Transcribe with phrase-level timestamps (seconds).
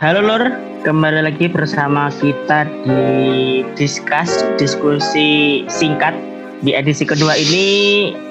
[0.00, 0.48] Halo Lur,
[0.80, 3.04] kembali lagi bersama kita di
[3.76, 6.16] Discuss, diskusi singkat.
[6.64, 7.68] Di edisi kedua ini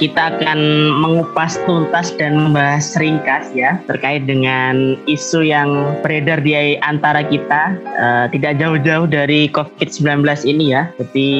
[0.01, 0.57] kita akan
[0.97, 8.25] mengupas tuntas dan membahas ringkas ya terkait dengan isu yang beredar di antara kita uh,
[8.33, 10.89] tidak jauh-jauh dari COVID-19 ini ya.
[10.97, 11.31] Jadi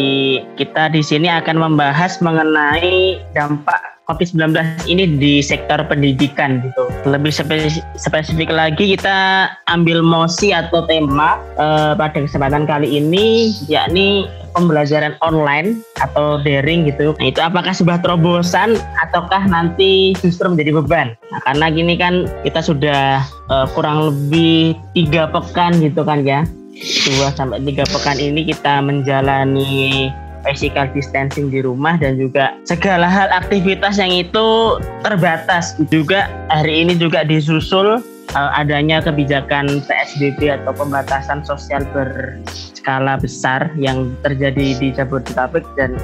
[0.62, 4.58] kita di sini akan membahas mengenai dampak COVID-19
[4.90, 6.90] ini di sektor pendidikan gitu.
[7.06, 7.30] Lebih
[7.96, 14.26] spesifik, lagi kita ambil mosi atau tema uh, pada kesempatan kali ini yakni
[14.58, 17.14] pembelajaran online atau daring gitu.
[17.22, 21.08] Nah itu apakah sebuah terobosan ataukah nanti justru menjadi beban?
[21.30, 23.22] Nah, karena gini kan kita sudah
[23.54, 26.42] uh, kurang lebih tiga pekan gitu kan ya.
[26.80, 30.10] Dua sampai tiga pekan ini kita menjalani
[30.44, 36.96] physical distancing di rumah dan juga segala hal aktivitas yang itu terbatas juga hari ini
[36.96, 38.00] juga disusul
[38.36, 45.96] uh, adanya kebijakan PSBB atau pembatasan sosial berskala besar yang terjadi di Jabodetabek dan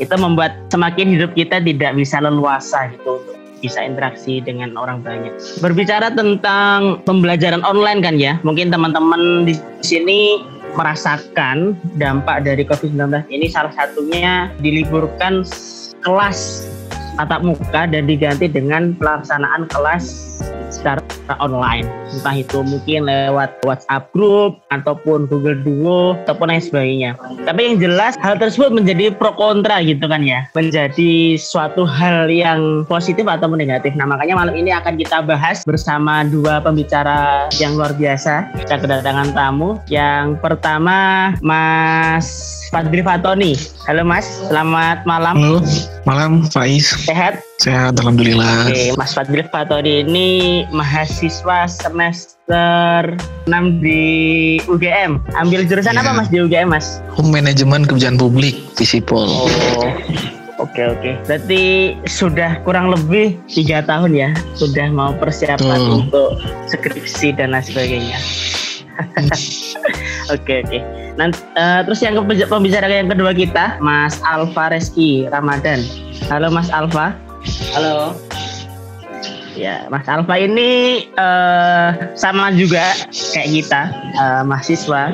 [0.00, 3.20] itu membuat semakin hidup kita tidak bisa leluasa gitu
[3.60, 5.36] bisa interaksi dengan orang banyak.
[5.60, 9.52] Berbicara tentang pembelajaran online kan ya, mungkin teman-teman di
[9.84, 10.40] sini
[10.74, 15.42] merasakan dampak dari COVID-19 ini salah satunya diliburkan
[16.02, 16.66] kelas
[17.20, 20.40] tatap muka dan diganti dengan pelaksanaan kelas
[20.72, 21.04] secara
[21.36, 21.84] online.
[22.10, 27.10] Entah itu mungkin lewat WhatsApp group ataupun Google Duo ataupun lain sebagainya.
[27.44, 30.46] Tapi yang jelas hal tersebut menjadi pro kontra gitu kan ya.
[30.56, 33.92] Menjadi suatu hal yang positif atau negatif.
[33.98, 38.48] Nah makanya malam ini akan kita bahas bersama dua pembicara yang luar biasa.
[38.64, 39.76] Kita kedatangan tamu.
[39.90, 42.26] Yang pertama Mas
[42.70, 43.58] Fadli Fatoni.
[43.86, 44.26] Halo Mas.
[44.46, 45.34] Selamat malam.
[45.36, 45.58] Halo
[46.08, 48.72] malam Faiz sehat Sehat, Alhamdulillah.
[48.72, 53.12] Oke, Mas Fadil Fatodi ini mahasiswa semester
[53.44, 55.20] 6 di UGM.
[55.36, 56.00] Ambil jurusan ya.
[56.00, 57.04] apa Mas di UGM Mas?
[57.20, 59.28] Home Management Kebijakan Publik, Visipol.
[59.28, 59.92] Oh,
[60.60, 61.10] Oke oke.
[61.28, 65.92] Berarti sudah kurang lebih tiga tahun ya, sudah mau persiapan Tuh.
[66.00, 66.30] untuk
[66.68, 68.18] skripsi dan lain sebagainya.
[70.30, 70.78] Oke oke.
[71.18, 75.82] Nanti uh, terus yang pembicara yang kedua kita, Mas Alfa Reski Ramadan.
[76.30, 77.10] Halo Mas Alfa.
[77.74, 78.14] Halo.
[79.58, 82.94] Ya, Mas Alfa ini uh, sama juga
[83.34, 83.82] kayak kita,
[84.14, 85.10] uh, mahasiswa.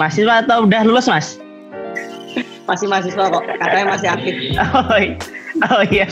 [0.00, 1.36] Mahasiswa atau udah lulus, Mas?
[2.64, 4.34] Masih mahasiswa kok, katanya masih aktif.
[4.72, 4.96] Oh,
[5.62, 6.08] oh iya.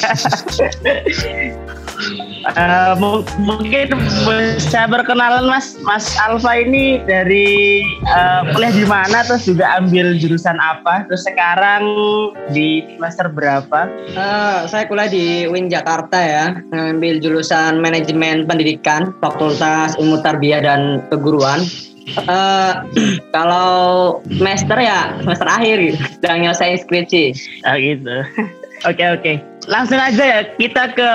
[2.59, 2.99] Uh,
[3.39, 3.95] mungkin
[4.27, 10.59] bisa berkenalan Mas Mas Alfa ini dari uh, kuliah di mana terus juga ambil jurusan
[10.59, 11.87] apa terus sekarang
[12.51, 13.87] di semester berapa?
[14.19, 21.07] Uh, saya kuliah di UIN Jakarta ya ambil jurusan manajemen pendidikan Fakultas Ilmu Tarbiyah dan
[21.15, 21.63] Keguruan.
[22.27, 22.83] Uh,
[23.37, 27.25] kalau semester ya semester akhir gitu, sedang nyelesain skripsi.
[27.71, 28.27] Oh gitu.
[28.83, 29.33] Oke oke.
[29.71, 31.11] Langsung aja ya kita ke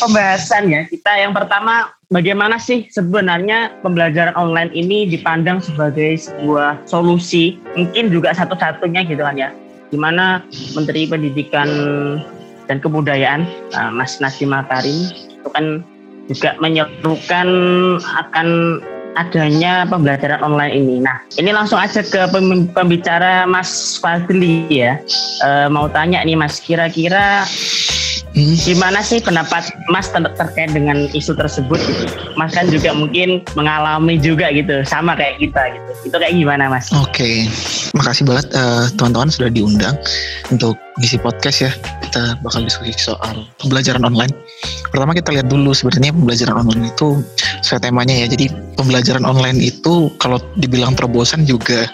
[0.00, 0.88] pembahasan ya.
[0.88, 8.32] Kita yang pertama bagaimana sih sebenarnya pembelajaran online ini dipandang sebagai sebuah solusi mungkin juga
[8.32, 9.52] satu-satunya gitu kan ya.
[9.92, 10.40] Di mana
[10.72, 11.68] Menteri Pendidikan
[12.64, 13.44] dan Kebudayaan
[13.76, 15.84] uh, Mas Nadiem Makarim itu kan
[16.32, 17.48] juga menyerukan
[18.00, 18.80] akan
[19.14, 20.96] adanya pembelajaran online ini.
[21.02, 22.26] Nah, ini langsung aja ke
[22.74, 24.98] pembicara Mas Fadli ya.
[25.42, 27.46] E, mau tanya nih Mas, kira-kira
[28.34, 28.56] hmm.
[28.60, 31.78] gimana sih pendapat Mas ter terkait dengan isu tersebut?
[31.78, 32.04] Gitu?
[32.34, 35.90] Mas kan juga mungkin mengalami juga gitu, sama kayak kita gitu.
[36.12, 36.90] Itu kayak gimana Mas?
[36.92, 37.36] Oke, okay.
[37.96, 39.96] makasih banget uh, teman-teman sudah diundang
[40.52, 41.72] untuk ngisi podcast ya.
[42.04, 44.34] Kita bakal diskusi soal pembelajaran online.
[44.92, 47.22] Pertama kita lihat dulu sebenarnya pembelajaran online itu
[47.64, 48.26] saya temanya ya.
[48.30, 51.88] Jadi pembelajaran online itu kalau dibilang terobosan juga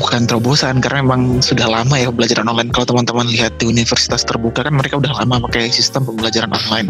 [0.00, 2.72] bukan terobosan karena memang sudah lama ya pembelajaran online.
[2.72, 6.88] Kalau teman-teman lihat di universitas terbuka kan mereka udah lama pakai sistem pembelajaran online.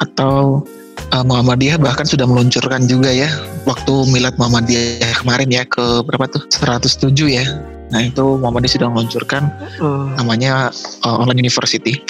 [0.00, 0.64] Atau
[1.12, 3.28] uh, Muhammadiyah bahkan sudah meluncurkan juga ya
[3.68, 7.44] waktu milad Muhammadiyah kemarin ya ke berapa tuh 107 ya
[7.92, 9.42] Nah itu Muhammadiyah sudah meluncurkan
[9.80, 10.16] hmm.
[10.16, 10.72] namanya
[11.04, 12.00] uh, online university.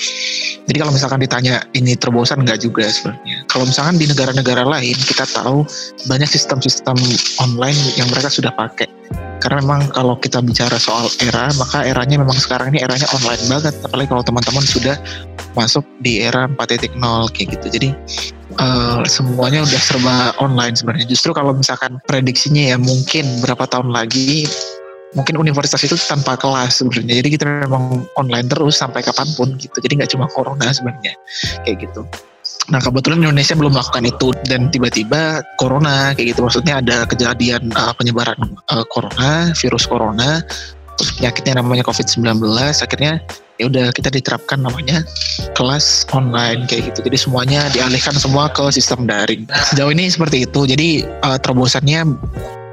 [0.65, 3.45] Jadi kalau misalkan ditanya ini terobosan nggak juga sebenarnya.
[3.51, 5.67] Kalau misalkan di negara-negara lain kita tahu
[6.09, 6.97] banyak sistem-sistem
[7.43, 8.89] online yang mereka sudah pakai.
[9.45, 13.75] Karena memang kalau kita bicara soal era, maka eranya memang sekarang ini eranya online banget.
[13.85, 14.97] Apalagi kalau teman-teman sudah
[15.53, 16.97] masuk di era 4.0
[17.37, 17.67] kayak gitu.
[17.69, 17.89] Jadi
[18.57, 21.07] uh, semuanya udah serba online sebenarnya.
[21.13, 24.49] Justru kalau misalkan prediksinya ya mungkin berapa tahun lagi
[25.15, 27.23] mungkin universitas itu tanpa kelas sebenarnya.
[27.23, 29.79] Jadi kita memang online terus sampai kapan pun gitu.
[29.81, 31.15] Jadi nggak cuma corona sebenarnya.
[31.63, 32.03] Kayak gitu.
[32.69, 34.29] Nah kebetulan Indonesia belum melakukan itu.
[34.45, 36.45] Dan tiba-tiba corona kayak gitu.
[36.45, 38.39] Maksudnya ada kejadian uh, penyebaran
[38.75, 40.43] uh, corona virus corona.
[40.95, 42.23] Terus penyakitnya namanya COVID-19
[42.55, 43.19] akhirnya
[43.59, 45.03] ya udah kita diterapkan namanya
[45.55, 47.07] kelas online kayak gitu.
[47.07, 49.47] Jadi semuanya dialihkan semua ke sistem daring.
[49.75, 50.61] Sejauh ini seperti itu.
[50.67, 52.07] Jadi uh, terobosannya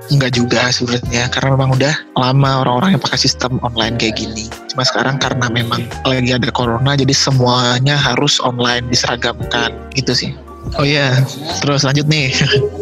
[0.09, 4.49] Enggak juga sebenarnya karena memang udah lama orang-orang yang pakai sistem online kayak gini.
[4.73, 10.31] Cuma sekarang karena memang lagi ada corona jadi semuanya harus online diseragamkan gitu sih.
[10.79, 11.17] Oh iya,
[11.59, 12.31] terus lanjut nih.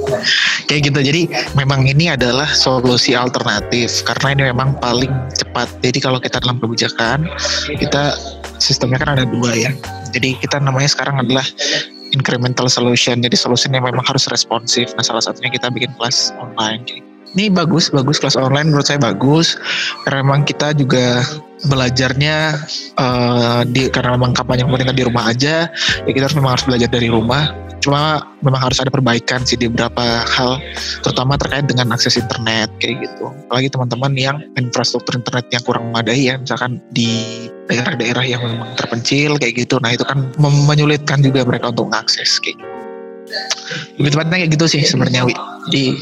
[0.69, 0.99] Kayak gitu.
[1.01, 1.21] Jadi
[1.57, 5.65] memang ini adalah solusi alternatif karena ini memang paling cepat.
[5.81, 7.25] Jadi kalau kita dalam kebijakan,
[7.79, 8.13] kita
[8.61, 9.71] sistemnya kan ada dua ya.
[10.13, 11.47] Jadi kita namanya sekarang adalah
[12.13, 13.25] incremental solution.
[13.25, 14.93] Jadi solusinya memang harus responsif.
[14.93, 16.85] Nah salah satunya kita bikin kelas online.
[16.85, 19.59] Jadi ini bagus bagus kelas online menurut saya bagus.
[20.05, 21.21] Karena memang kita juga
[21.67, 22.37] belajarnya
[22.95, 25.67] uh, di karena memang kampanye pemerintah di rumah aja
[26.07, 27.51] ya kita harus memang harus belajar dari rumah.
[27.79, 30.59] Cuma memang harus ada perbaikan sih di beberapa hal
[30.99, 33.31] terutama terkait dengan akses internet kayak gitu.
[33.47, 39.39] Apalagi teman-teman yang infrastruktur internet yang kurang memadai ya misalkan di daerah-daerah yang memang terpencil
[39.39, 39.79] kayak gitu.
[39.79, 42.67] Nah itu kan menyulitkan juga mereka untuk mengakses kayak gitu.
[44.01, 45.21] Lebih tepatnya kayak gitu sih sebenarnya
[45.69, 45.93] di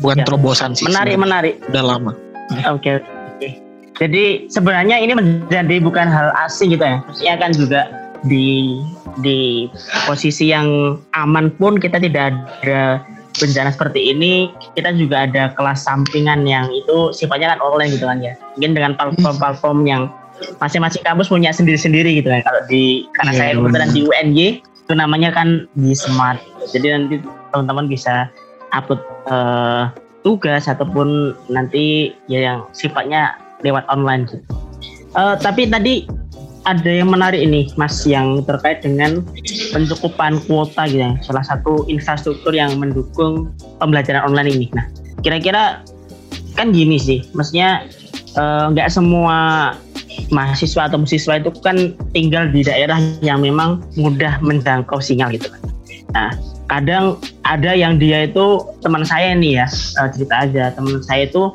[0.00, 0.24] bukan ya.
[0.26, 0.88] terobosan sih.
[0.88, 1.54] Menarik, sebenernya.
[1.56, 1.70] menarik.
[1.70, 2.12] Udah lama.
[2.12, 3.06] Oke, okay, oke.
[3.38, 3.52] Okay.
[4.00, 7.04] Jadi sebenarnya ini menjadi bukan hal asing gitu ya.
[7.04, 7.80] Maksudnya kan juga
[8.24, 8.80] di
[9.20, 9.68] di
[10.04, 13.00] posisi yang aman pun kita tidak ada
[13.40, 18.20] bencana seperti ini kita juga ada kelas sampingan yang itu sifatnya kan online gitu kan
[18.20, 20.12] ya mungkin dengan platform-platform yang
[20.60, 24.92] masing-masing kampus punya sendiri-sendiri gitu kan kalau di karena yeah, saya kebetulan di UNY itu
[24.92, 26.40] namanya kan di smart
[26.74, 27.16] jadi nanti
[27.54, 28.28] teman-teman bisa
[28.72, 29.90] upload uh,
[30.22, 34.44] tugas ataupun nanti ya yang sifatnya lewat online gitu.
[35.16, 36.06] Uh, tapi tadi
[36.68, 39.24] ada yang menarik ini Mas yang terkait dengan
[39.72, 41.16] pencukupan kuota gitu ya.
[41.24, 43.48] Salah satu infrastruktur yang mendukung
[43.80, 44.66] pembelajaran online ini.
[44.76, 44.84] Nah,
[45.24, 45.80] kira-kira
[46.58, 47.88] kan gini sih, maksudnya
[48.36, 49.36] eh, nggak uh, semua
[50.28, 55.62] mahasiswa atau siswa itu kan tinggal di daerah yang memang mudah menjangkau sinyal gitu kan.
[56.12, 56.30] Nah,
[56.70, 59.66] kadang ada yang dia itu teman saya nih ya
[59.98, 60.64] uh, cerita aja.
[60.70, 61.50] Teman saya itu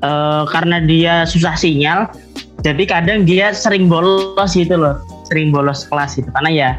[0.00, 2.08] uh, karena dia susah sinyal
[2.64, 4.98] jadi kadang dia sering bolos gitu loh
[5.28, 6.26] sering bolos kelas gitu.
[6.32, 6.70] Karena ya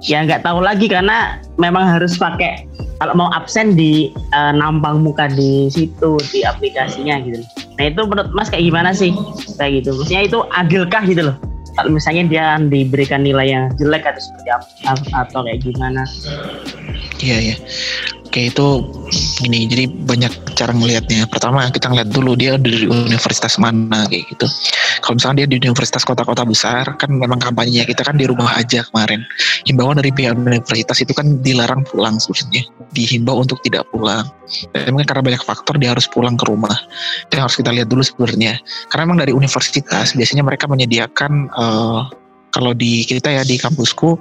[0.00, 2.64] ya nggak tahu lagi karena memang harus pakai
[2.98, 7.44] kalau mau absen di uh, nampang muka di situ di aplikasinya gitu.
[7.76, 9.12] Nah itu menurut mas kayak gimana sih?
[9.60, 9.90] Kayak gitu.
[9.98, 11.36] Maksudnya itu agilkah gitu loh?
[11.74, 16.06] Kalau misalnya dia diberikan nilai yang jelek atau seperti apa atau kayak gimana
[17.22, 17.56] Iya ya.
[18.34, 18.66] Oke itu
[19.46, 21.30] gini jadi banyak cara melihatnya.
[21.30, 24.50] Pertama kita ngeliat dulu dia dari universitas mana kayak gitu.
[25.06, 28.82] Kalau misalnya dia di universitas kota-kota besar kan memang kampanyenya kita kan di rumah aja
[28.90, 29.22] kemarin.
[29.70, 32.66] Himbauan dari pihak universitas itu kan dilarang pulang sebenarnya.
[32.90, 34.26] Dihimbau untuk tidak pulang.
[34.74, 36.74] Dan mungkin karena banyak faktor dia harus pulang ke rumah.
[37.30, 38.58] Itu harus kita lihat dulu sebenarnya.
[38.90, 42.10] Karena memang dari universitas biasanya mereka menyediakan uh,
[42.54, 44.14] kalau di kita ya di kampusku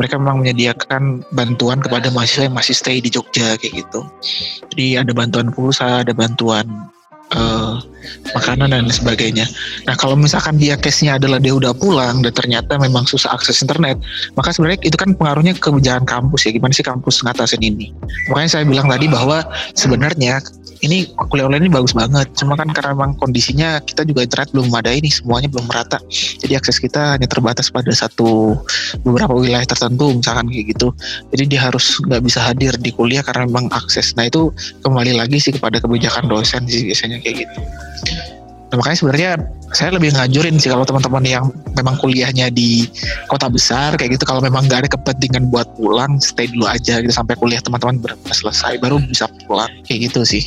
[0.00, 4.00] mereka memang menyediakan bantuan kepada mahasiswa yang masih stay di Jogja kayak gitu.
[4.72, 6.64] Jadi ada bantuan pulsa, ada bantuan
[7.36, 7.76] uh,
[8.32, 9.44] makanan dan sebagainya.
[9.84, 14.00] Nah kalau misalkan dia case-nya adalah dia udah pulang dan ternyata memang susah akses internet,
[14.32, 16.56] maka sebenarnya itu kan pengaruhnya ke kebijakan kampus ya.
[16.56, 17.92] Gimana sih kampus ngatasin ini?
[18.32, 19.44] Makanya saya bilang tadi bahwa
[19.76, 20.40] sebenarnya
[20.84, 22.28] ini kuliah online ini bagus banget.
[22.36, 25.98] Cuma kan karena memang kondisinya kita juga internet belum ada ini semuanya belum merata.
[26.12, 28.60] Jadi akses kita hanya terbatas pada satu
[29.00, 30.92] beberapa wilayah tertentu misalkan kayak gitu.
[31.32, 34.12] Jadi dia harus nggak bisa hadir di kuliah karena memang akses.
[34.14, 34.52] Nah itu
[34.84, 37.58] kembali lagi sih kepada kebijakan dosen sih biasanya kayak gitu.
[38.74, 39.30] Nah, makanya sebenarnya
[39.70, 41.46] saya lebih ngajurin sih kalau teman-teman yang
[41.78, 42.90] memang kuliahnya di
[43.30, 47.14] kota besar kayak gitu kalau memang nggak ada kepentingan buat pulang stay dulu aja gitu
[47.14, 50.42] sampai kuliah teman-teman selesai baru bisa pulang kayak gitu sih.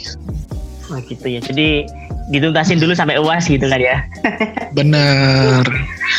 [0.91, 1.39] Oh gitu ya.
[1.39, 1.88] Jadi
[2.27, 4.03] dituntasin dulu sampai uas gitu kan ya.
[4.77, 5.63] Bener.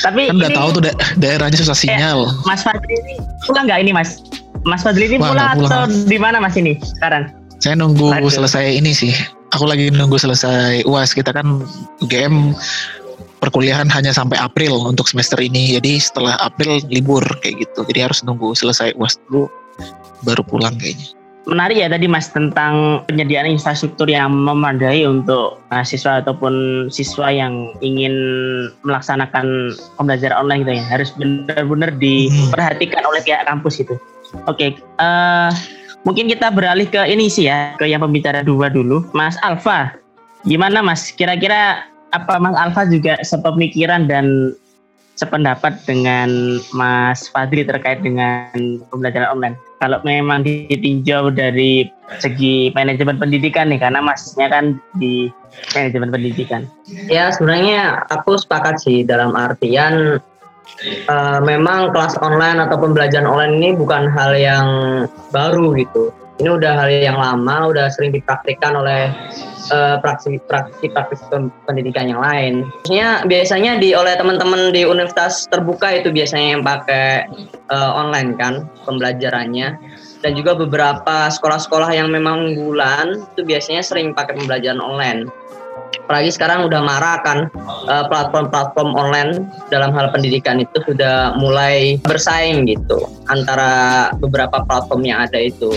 [0.01, 2.25] Tapi kan udah tahu tuh da daerahnya susah sinyal.
[2.25, 4.25] Eh, Mas Fadli ini pulang nggak ini Mas?
[4.65, 7.29] Mas Fadli ini pulang, pulang atau di mana Mas ini sekarang?
[7.61, 8.33] Saya nunggu Aduh.
[8.33, 9.13] selesai ini sih
[9.53, 11.65] aku lagi nunggu selesai uas kita kan
[12.09, 12.53] game
[13.39, 15.79] perkuliahan hanya sampai April untuk semester ini.
[15.79, 17.87] Jadi setelah April libur kayak gitu.
[17.87, 19.47] Jadi harus nunggu selesai uas dulu
[20.27, 21.15] baru pulang kayaknya.
[21.49, 28.13] Menarik ya tadi mas tentang penyediaan infrastruktur yang memadai untuk mahasiswa ataupun siswa yang ingin
[28.85, 30.85] melaksanakan pembelajaran online gitu ya.
[30.85, 33.97] Harus benar-benar diperhatikan oleh pihak kampus itu.
[34.45, 34.71] Oke, okay.
[35.01, 39.03] uh, eh, Mungkin kita beralih ke ini sih ya, ke yang pembicara dua dulu.
[39.13, 39.95] Mas Alfa,
[40.47, 41.11] gimana Mas?
[41.11, 44.55] Kira-kira apa Mas Alfa juga sepemikiran dan
[45.19, 49.57] sependapat dengan Mas Fadri terkait dengan pembelajaran online.
[49.83, 51.91] Kalau memang ditinjau dari
[52.23, 55.31] segi manajemen pendidikan nih, karena masnya kan di
[55.75, 56.71] manajemen pendidikan.
[57.11, 60.23] Ya sebenarnya aku sepakat sih dalam artian
[61.09, 64.67] uh, memang kelas online atau pembelajaran online ini bukan hal yang
[65.35, 66.15] baru gitu.
[66.39, 69.11] Ini udah hal yang lama, udah sering dipraktikkan oleh
[70.01, 70.95] praktisi-praktisi
[71.35, 72.63] uh, pendidikan yang lain.
[72.87, 77.27] Biasanya biasanya di oleh teman-teman di universitas terbuka itu biasanya yang pakai
[77.75, 79.83] uh, online kan pembelajarannya
[80.23, 85.31] dan juga beberapa sekolah-sekolah yang memang unggulan itu biasanya sering pakai pembelajaran online.
[86.09, 87.39] Apalagi sekarang udah marah kan
[87.85, 95.29] uh, platform-platform online dalam hal pendidikan itu sudah mulai bersaing gitu antara beberapa platform yang
[95.29, 95.69] ada itu.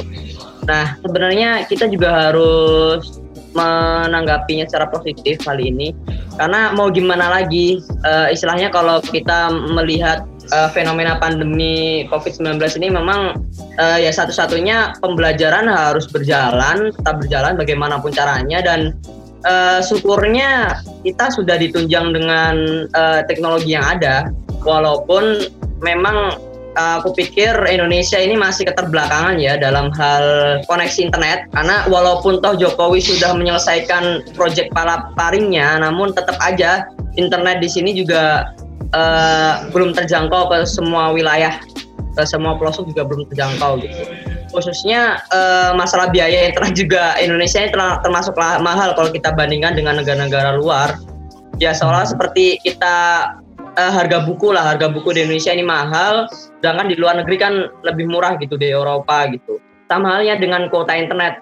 [0.72, 3.20] Nah, sebenarnya kita juga harus
[3.52, 5.92] menanggapinya secara positif kali ini
[6.40, 10.24] karena mau gimana lagi uh, istilahnya kalau kita melihat
[10.56, 13.44] uh, fenomena pandemi COVID-19 ini memang
[13.76, 18.96] uh, ya satu-satunya pembelajaran harus berjalan tetap berjalan bagaimanapun caranya dan
[19.46, 24.30] uh, syukurnya kita sudah ditunjang dengan uh, teknologi yang ada.
[24.62, 25.50] Walaupun
[25.82, 26.38] memang
[26.72, 30.24] aku pikir Indonesia ini masih keterbelakangan ya dalam hal
[30.70, 31.50] koneksi internet.
[31.52, 36.88] Karena walaupun toh Jokowi sudah menyelesaikan proyek palaparingnya namun tetap aja
[37.20, 38.56] internet di sini juga
[38.96, 41.60] uh, belum terjangkau ke semua wilayah
[42.12, 44.04] ke semua pelosok juga belum terjangkau gitu
[44.52, 50.60] khususnya uh, masalah biaya internet juga Indonesia ini termasuk mahal kalau kita bandingkan dengan negara-negara
[50.60, 51.00] luar.
[51.58, 52.98] Ya seolah seperti kita
[53.80, 56.28] uh, harga buku lah harga buku di Indonesia ini mahal
[56.60, 57.54] sedangkan di luar negeri kan
[57.88, 59.58] lebih murah gitu di Eropa gitu.
[59.88, 61.42] Sama halnya dengan kuota internet.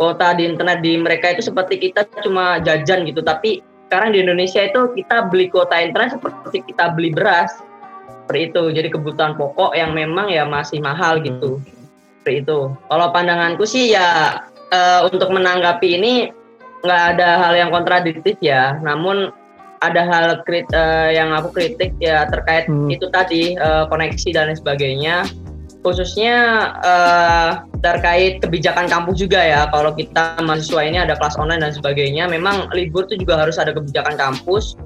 [0.00, 4.64] Kuota di internet di mereka itu seperti kita cuma jajan gitu tapi sekarang di Indonesia
[4.64, 7.52] itu kita beli kuota internet seperti kita beli beras.
[8.24, 8.62] Seperti itu.
[8.70, 11.58] Jadi kebutuhan pokok yang memang ya masih mahal gitu
[12.20, 12.68] seperti itu.
[12.76, 16.28] Kalau pandanganku sih ya uh, untuk menanggapi ini
[16.84, 18.76] nggak ada hal yang kontradiktif ya.
[18.84, 19.32] Namun
[19.80, 22.92] ada hal krit, uh, yang aku kritik ya terkait hmm.
[22.92, 25.16] itu tadi uh, koneksi dan lain sebagainya.
[25.80, 26.36] Khususnya
[26.84, 29.64] uh, terkait kebijakan kampus juga ya.
[29.72, 33.72] Kalau kita mahasiswa ini ada kelas online dan sebagainya memang libur itu juga harus ada
[33.72, 34.76] kebijakan kampus.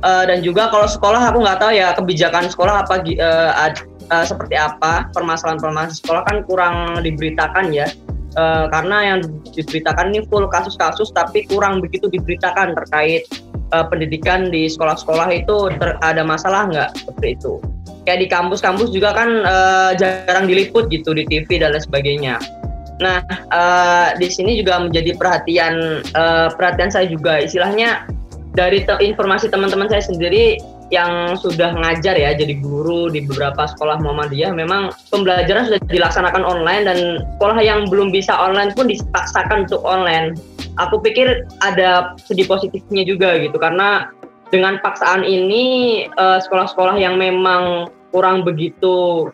[0.00, 3.52] Uh, dan juga kalau sekolah aku nggak tahu ya kebijakan sekolah apa uh,
[4.10, 7.88] uh, seperti apa permasalahan-permasalahan sekolah kan kurang diberitakan ya
[8.36, 9.18] uh, karena yang
[9.54, 13.26] diberitakan ini full kasus-kasus tapi kurang begitu diberitakan terkait
[13.74, 15.70] uh, pendidikan di sekolah-sekolah itu
[16.02, 17.52] ada masalah nggak seperti itu?
[18.04, 22.36] Kayak di kampus-kampus juga kan uh, jarang diliput gitu di TV dan lain sebagainya.
[23.00, 28.06] Nah, uh, di sini juga menjadi perhatian uh, perhatian saya juga istilahnya
[28.54, 30.62] dari te informasi teman-teman saya sendiri
[30.92, 36.84] yang sudah ngajar ya jadi guru di beberapa sekolah Muhammadiyah memang pembelajaran sudah dilaksanakan online
[36.84, 36.98] dan
[37.36, 40.36] sekolah yang belum bisa online pun dipaksakan untuk online.
[40.82, 44.10] Aku pikir ada segi positifnya juga gitu karena
[44.50, 49.26] dengan paksaan ini sekolah sekolah-sekolah yang memang kurang begitu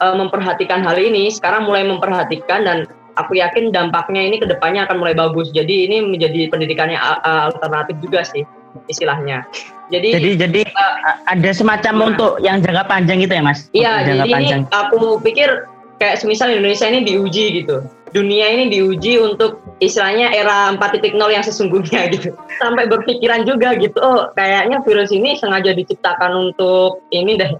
[0.00, 2.78] uh, memperhatikan hal ini sekarang mulai memperhatikan dan
[3.14, 5.50] aku yakin dampaknya ini ke depannya akan mulai bagus.
[5.54, 8.42] Jadi ini menjadi pendidikannya alternatif juga sih
[8.90, 9.46] istilahnya
[9.92, 10.94] jadi jadi jadi uh,
[11.28, 14.60] ada semacam nah, untuk yang jangka panjang gitu ya mas iya jadi panjang.
[14.66, 15.68] ini aku pikir
[16.02, 22.06] kayak semisal Indonesia ini diuji gitu dunia ini diuji untuk istilahnya era 4.0 yang sesungguhnya
[22.14, 22.30] gitu.
[22.62, 27.58] Sampai berpikiran juga gitu, oh kayaknya virus ini sengaja diciptakan untuk ini deh,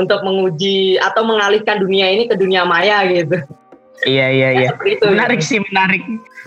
[0.00, 3.44] untuk menguji atau mengalihkan dunia ini ke dunia maya gitu.
[4.08, 4.70] Iya iya iya.
[4.80, 5.48] itu, menarik gitu.
[5.52, 6.00] sih menarik.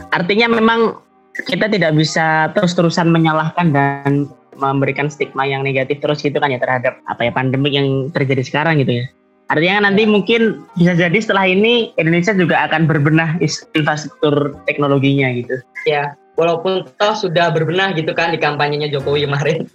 [0.09, 0.97] Artinya memang
[1.41, 7.01] kita tidak bisa terus-terusan menyalahkan dan memberikan stigma yang negatif terus gitu kan ya terhadap
[7.09, 9.05] apa ya pandemi yang terjadi sekarang gitu ya.
[9.51, 13.37] Artinya nanti mungkin bisa jadi setelah ini Indonesia juga akan berbenah
[13.75, 15.59] infrastruktur teknologinya gitu.
[15.85, 19.67] Ya, walaupun toh sudah berbenah gitu kan di kampanyenya Jokowi kemarin.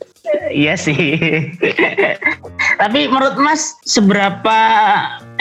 [0.53, 1.19] Iya sih.
[2.83, 4.59] Tapi menurut Mas seberapa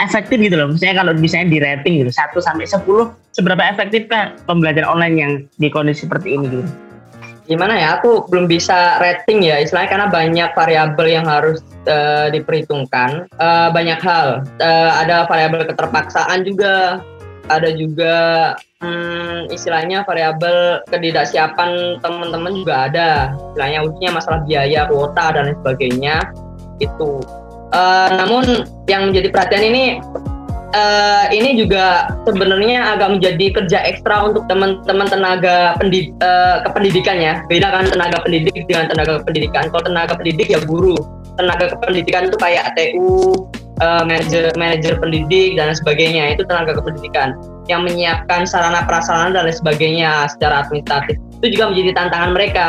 [0.02, 0.74] efektif gitu loh?
[0.74, 2.84] Misalnya kalau misalnya di rating gitu 1 sampai 10
[3.36, 6.66] seberapa efektif kan pembelajaran online yang di kondisi seperti ini gitu?
[7.48, 13.24] gimana ya aku belum bisa rating ya istilahnya karena banyak variabel yang harus uh, diperhitungkan
[13.40, 17.00] uh, banyak hal uh, ada variabel keterpaksaan juga
[17.48, 18.14] ada juga
[18.80, 23.08] hmm, istilahnya variabel ketidaksiapan teman-teman juga ada
[23.52, 26.16] istilahnya khususnya masalah biaya kuota dan lain sebagainya
[26.78, 27.20] itu
[27.74, 29.84] uh, namun yang menjadi perhatian ini
[30.74, 37.40] uh, ini juga sebenarnya agak menjadi kerja ekstra untuk teman-teman tenaga pendid uh, kependidikan ya.
[37.48, 39.70] Beda kan tenaga pendidik dengan tenaga pendidikan.
[39.72, 40.96] Kalau tenaga pendidik ya guru.
[41.38, 43.46] Tenaga kependidikan itu kayak TU,
[43.80, 46.36] uh, manajer manajer pendidik dan sebagainya.
[46.36, 51.20] Itu tenaga kependidikan yang menyiapkan sarana prasarana dan sebagainya secara administratif.
[51.42, 52.66] Itu juga menjadi tantangan mereka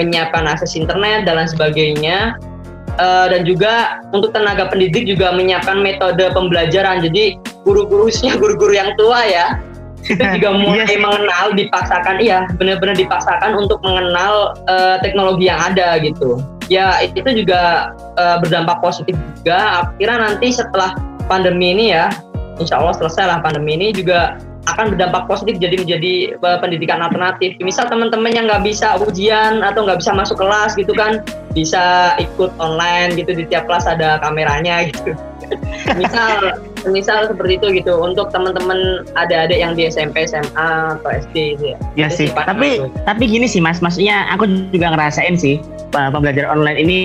[0.00, 2.40] menyiapkan akses internet dan sebagainya
[2.96, 7.04] uh, dan juga untuk tenaga pendidik juga menyiapkan metode pembelajaran.
[7.04, 9.46] Jadi guru-gurunya guru-guru yang tua ya
[10.06, 10.98] itu juga mulai yes.
[10.98, 16.42] mengenal dipaksakan iya benar-benar dipaksakan untuk mengenal uh, teknologi yang ada gitu.
[16.70, 19.86] Ya itu juga uh, berdampak positif juga.
[19.86, 22.08] Akhirnya nanti setelah pandemi ini ya,
[22.58, 24.40] insya Allah selesai lah pandemi ini juga
[24.70, 27.58] akan berdampak positif jadi menjadi pendidikan alternatif.
[27.58, 32.54] Misal teman-teman yang nggak bisa ujian atau nggak bisa masuk kelas gitu kan, bisa ikut
[32.62, 35.18] online gitu di tiap kelas ada kameranya gitu.
[36.00, 41.64] misal misal seperti itu gitu untuk teman-teman adik-adik yang di SMP, SMA atau SD gitu
[41.74, 41.76] ya.
[41.94, 42.28] Ya sih.
[42.32, 45.62] Tapi tapi gini sih Mas, maksudnya aku juga ngerasain sih
[45.92, 46.98] pembelajaran online ini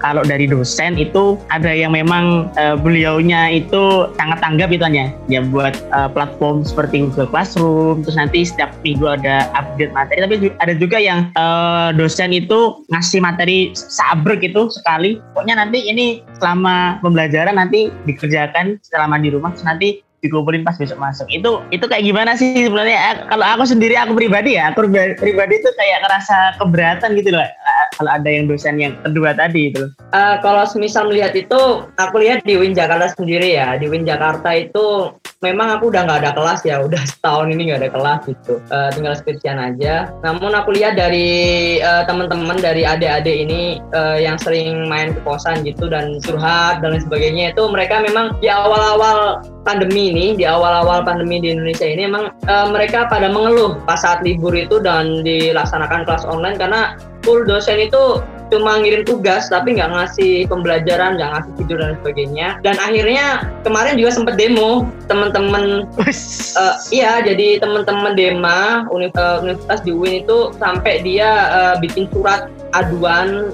[0.00, 5.44] kalau dari dosen itu ada yang memang uh, beliaunya itu sangat tanggap itu hanya ya
[5.44, 10.74] buat uh, platform seperti Google Classroom terus nanti setiap minggu ada update materi tapi ada
[10.74, 17.60] juga yang uh, dosen itu ngasih materi sabrek itu sekali pokoknya nanti ini selama pembelajaran
[17.60, 21.26] nanti dikerjakan selama di rumah terus nanti dikumpulin pas besok masuk.
[21.32, 22.98] Itu itu kayak gimana sih sebenarnya?
[23.00, 24.84] Eh, kalau aku sendiri aku pribadi ya aku
[25.16, 29.72] pribadi itu kayak ngerasa keberatan gitu loh eh, kalau ada yang dosen yang kedua tadi
[29.72, 29.88] itu.
[30.12, 33.76] Uh, kalau semisal melihat itu aku lihat di Win Jakarta sendiri ya.
[33.80, 37.80] Di Win Jakarta itu memang aku udah nggak ada kelas ya udah setahun ini nggak
[37.84, 38.54] ada kelas gitu.
[38.68, 40.12] Uh, tinggal skripsian aja.
[40.20, 45.64] Namun aku lihat dari uh, teman-teman dari adik-adik ini uh, yang sering main ke kosan
[45.64, 51.04] gitu dan curhat dan lain sebagainya itu mereka memang di awal-awal pandemi ini di awal-awal
[51.04, 56.04] pandemi di Indonesia ini emang uh, mereka pada mengeluh pas saat libur itu dan dilaksanakan
[56.04, 61.52] kelas online karena full dosen itu cuma ngirim tugas tapi nggak ngasih pembelajaran nggak ngasih
[61.62, 62.48] tidur dan sebagainya.
[62.60, 69.90] Dan akhirnya kemarin juga sempat demo teman-teman uh, iya jadi teman-teman dema eh, universitas di
[69.94, 73.50] UIN itu sampai dia uh, bikin surat aduan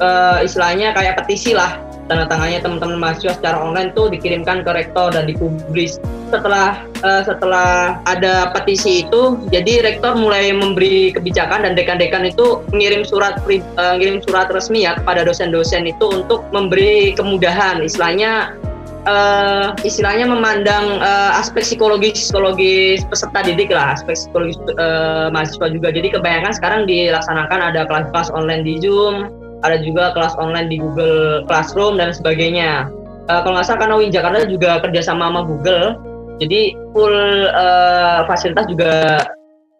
[0.00, 5.14] uh, istilahnya kayak petisi lah tanda tangannya teman-teman mahasiswa secara online tuh dikirimkan ke rektor
[5.14, 6.02] dan dipublis.
[6.34, 13.06] Setelah uh, setelah ada petisi itu, jadi rektor mulai memberi kebijakan dan dekan-dekan itu mengirim
[13.06, 18.58] surat uh, ngirim surat resmi ya kepada dosen-dosen itu untuk memberi kemudahan, istilahnya
[19.06, 25.88] uh, istilahnya memandang uh, aspek psikologis psikologis peserta didik lah aspek psikologis uh, mahasiswa juga.
[25.94, 31.44] Jadi kebanyakan sekarang dilaksanakan ada kelas-kelas online di Zoom ada juga kelas online di Google
[31.44, 32.88] Classroom dan sebagainya.
[33.28, 35.94] Uh, kalau nggak salah karena Win Jakarta juga kerjasama sama Google,
[36.40, 37.16] jadi full
[37.52, 39.22] uh, fasilitas juga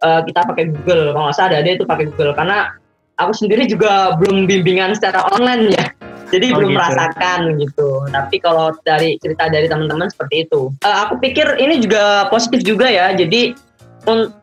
[0.04, 1.16] uh, kita pakai Google.
[1.16, 2.76] Kalau nggak salah ada itu pakai Google karena
[3.18, 5.86] aku sendiri juga belum bimbingan secara online ya.
[6.30, 6.78] Jadi oh, belum gitu.
[6.78, 7.88] merasakan gitu.
[8.14, 12.86] Tapi kalau dari cerita dari teman-teman seperti itu, uh, aku pikir ini juga positif juga
[12.86, 13.10] ya.
[13.10, 13.56] Jadi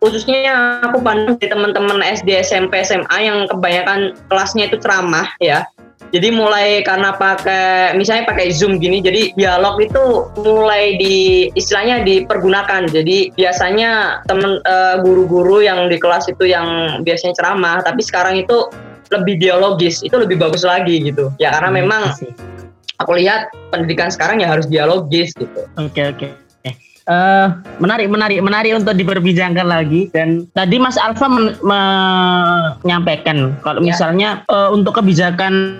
[0.01, 5.65] khususnya aku pandang di teman-teman SD, SMP, SMA yang kebanyakan kelasnya itu ceramah ya.
[6.07, 12.87] Jadi mulai karena pakai misalnya pakai Zoom gini, jadi dialog itu mulai di istilahnya dipergunakan.
[12.87, 18.71] Jadi biasanya temen uh, guru-guru yang di kelas itu yang biasanya ceramah, tapi sekarang itu
[19.11, 21.27] lebih dialogis, itu lebih bagus lagi gitu.
[21.43, 22.03] Ya karena hmm, memang
[23.03, 25.67] aku lihat pendidikan sekarang ya harus dialogis gitu.
[25.75, 26.19] Oke okay, oke.
[26.23, 26.46] Okay.
[27.07, 30.11] Uh, menarik, menarik, menarik untuk diperbincangkan lagi.
[30.11, 33.95] Dan tadi Mas Alfa men menyampaikan kalau ya.
[33.95, 35.79] misalnya uh, untuk kebijakan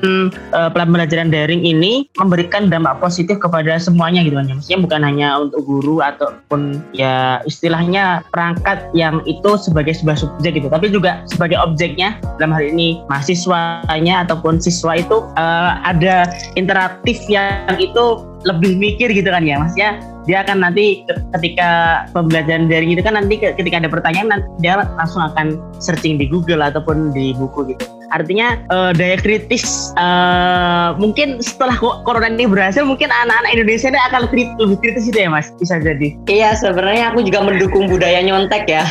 [0.55, 4.47] uh, pembelajaran daring ini memberikan dampak positif kepada semuanya gitu kan.
[4.47, 10.71] Maksudnya bukan hanya untuk guru ataupun ya istilahnya perangkat yang itu sebagai sebuah subjek gitu,
[10.71, 17.75] tapi juga sebagai objeknya dalam hal ini mahasiswanya ataupun siswa itu uh, ada interaktif yang
[17.75, 19.59] itu lebih mikir gitu kan ya.
[19.59, 24.79] Maksudnya dia akan nanti ketika pembelajaran daring itu kan nanti ketika ada pertanyaan nanti dia
[24.99, 27.83] langsung akan searching di Google ataupun di buku gitu.
[28.11, 34.19] Artinya uh, daya kritis uh, mungkin setelah corona ini berhasil mungkin anak-anak Indonesia ini akan
[34.31, 35.51] lebih, lebih kritis itu ya mas?
[35.59, 36.15] Bisa jadi.
[36.31, 38.83] Iya sebenarnya aku juga mendukung budaya nyontek ya.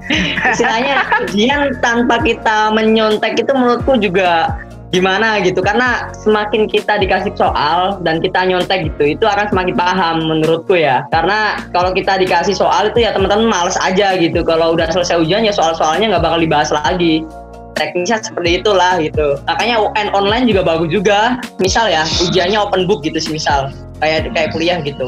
[0.52, 4.56] Istilahnya ujian tanpa kita menyontek itu menurutku juga
[4.92, 5.64] gimana gitu.
[5.64, 11.08] Karena semakin kita dikasih soal dan kita nyontek gitu itu akan semakin paham menurutku ya.
[11.08, 14.44] Karena kalau kita dikasih soal itu ya teman-teman males aja gitu.
[14.44, 17.24] Kalau udah selesai ujian ya soal-soalnya nggak bakal dibahas lagi.
[17.72, 19.40] Teknisnya seperti itulah gitu.
[19.48, 21.40] Makanya UN online juga bagus juga.
[21.56, 25.06] Misal ya ujiannya open book gitu sih misal kayak kayak kuliah gitu.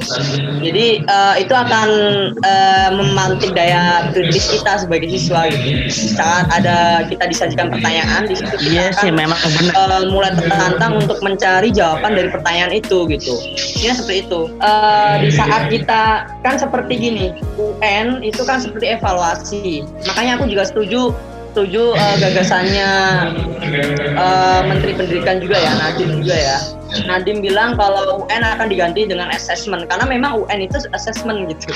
[0.62, 1.88] Jadi uh, itu akan
[2.46, 5.90] uh, memantik daya kritis kita sebagai siswa gitu.
[5.90, 9.74] Saat ada kita disajikan pertanyaan di situ kita Iya akan sih memang benar.
[9.74, 13.34] uh, mulai tertantang untuk mencari jawaban dari pertanyaan itu gitu.
[13.82, 14.40] Ini seperti itu.
[14.62, 17.26] Uh, di saat kita kan seperti gini,
[17.58, 19.82] UN itu kan seperti evaluasi.
[20.06, 21.10] Makanya aku juga setuju
[21.54, 22.90] setuju uh, gagasannya
[24.18, 26.58] uh, Menteri Pendidikan juga ya, Nadiem juga ya.
[27.02, 31.74] Nadiem bilang kalau UN akan diganti dengan assessment karena memang UN itu assessment gitu.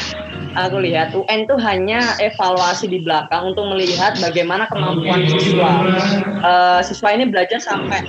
[0.55, 5.71] Aku lihat UN itu hanya evaluasi di belakang untuk melihat bagaimana kemampuan siswa.
[6.43, 8.07] Uh, siswa ini belajar sampai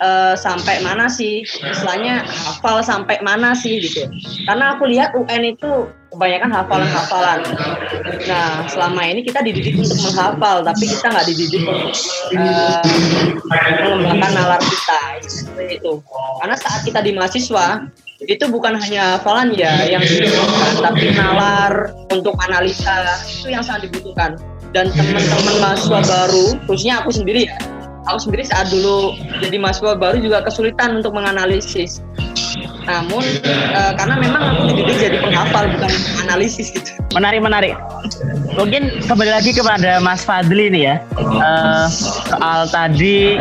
[0.00, 1.42] uh, sampai mana sih?
[1.44, 4.06] Istilahnya hafal sampai mana sih gitu.
[4.46, 7.40] Karena aku lihat UN itu kebanyakan hafalan-hafalan.
[8.30, 11.90] Nah, selama ini kita dididik untuk menghafal, tapi kita nggak dididik untuk
[12.38, 12.82] uh,
[13.98, 15.02] mengembangkan nalar kita,
[15.66, 15.92] itu.
[16.44, 17.88] Karena saat kita di mahasiswa,
[18.20, 24.36] itu bukan hanya hafalan ya yang dibutuhkan, tapi nalar untuk analisa itu yang sangat dibutuhkan.
[24.76, 27.56] Dan teman-teman mahasiswa baru, khususnya aku sendiri ya,
[28.12, 32.04] aku sendiri saat dulu jadi mahasiswa baru juga kesulitan untuk menganalisis
[32.84, 33.24] namun
[33.74, 35.92] uh, karena memang aku dididik jadi penghafal bukan
[36.28, 36.90] analisis gitu.
[37.16, 37.74] Menarik menarik.
[38.54, 40.96] Mungkin kembali lagi kepada Mas Fadli nih ya.
[41.16, 43.40] Uh, soal tadi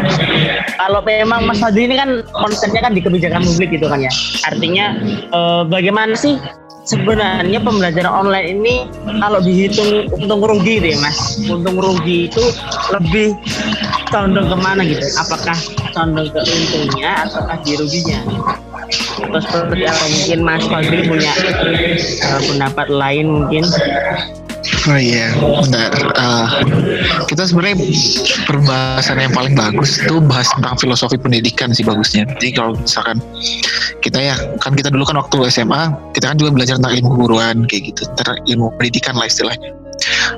[0.79, 4.11] kalau memang Mas Fadli ini kan konsennya kan di kebijakan publik gitu kan ya.
[4.47, 4.85] Artinya
[5.35, 6.39] uh, bagaimana sih
[6.83, 8.75] sebenarnya pembelajaran online ini
[9.23, 12.43] kalau dihitung untung rugi deh mas untung rugi itu
[12.91, 13.31] lebih
[14.11, 15.55] condong ke mana gitu apakah
[15.95, 17.79] condong ke untungnya ataukah di
[19.23, 23.63] atau seperti apa mungkin Mas Fadli punya uh, pendapat lain mungkin
[24.87, 25.91] Oh iya, benar.
[26.15, 26.47] Uh,
[27.27, 27.83] kita sebenarnya
[28.47, 32.27] perbahasan yang paling bagus itu bahas tentang filosofi pendidikan sih bagusnya.
[32.39, 33.19] Jadi kalau misalkan
[33.99, 37.67] kita ya, kan kita dulu kan waktu SMA, kita kan juga belajar tentang ilmu guruan
[37.67, 39.71] kayak gitu, tentang ilmu pendidikan lah istilahnya.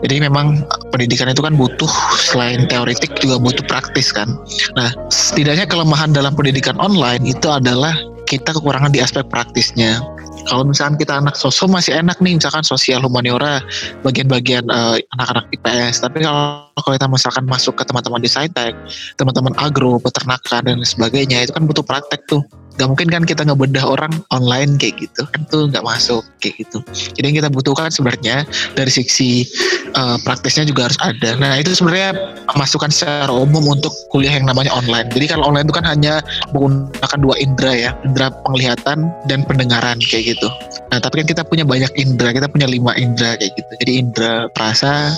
[0.05, 0.61] Jadi memang
[0.93, 4.29] pendidikan itu kan butuh selain teoretik juga butuh praktis kan.
[4.77, 7.93] Nah, setidaknya kelemahan dalam pendidikan online itu adalah
[8.25, 10.01] kita kekurangan di aspek praktisnya.
[10.45, 13.65] Kalau misalkan kita anak sosum masih enak nih, misalkan sosial humaniora,
[14.05, 16.05] bagian-bagian uh, anak-anak IPS.
[16.05, 18.73] Tapi kalau kalau kita misalkan masuk ke teman-teman di Saitek,
[19.17, 23.85] teman-teman agro, peternakan dan sebagainya, itu kan butuh praktek tuh gak mungkin kan kita ngebedah
[23.87, 26.83] orang online kayak gitu kan tuh nggak masuk kayak gitu.
[27.15, 28.43] Jadi yang kita butuhkan sebenarnya
[28.75, 29.47] dari sisi
[29.95, 31.39] uh, praktisnya juga harus ada.
[31.39, 32.15] Nah itu sebenarnya
[32.53, 35.07] masukan secara umum untuk kuliah yang namanya online.
[35.11, 36.19] Jadi kalau online itu kan hanya
[36.51, 40.47] menggunakan dua indera ya indera penglihatan dan pendengaran kayak gitu.
[40.91, 43.71] Nah tapi kan kita punya banyak indera kita punya lima indera kayak gitu.
[43.79, 45.15] Jadi indera perasa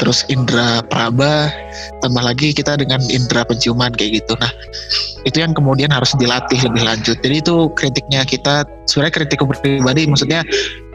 [0.00, 1.52] terus indera peraba
[2.00, 4.32] tambah lagi kita dengan indera penciuman kayak gitu.
[4.40, 4.50] Nah
[5.24, 6.93] itu yang kemudian harus dilatih lebih lanjut.
[7.02, 10.44] Jadi itu kritiknya kita sebenarnya kritik pribadi maksudnya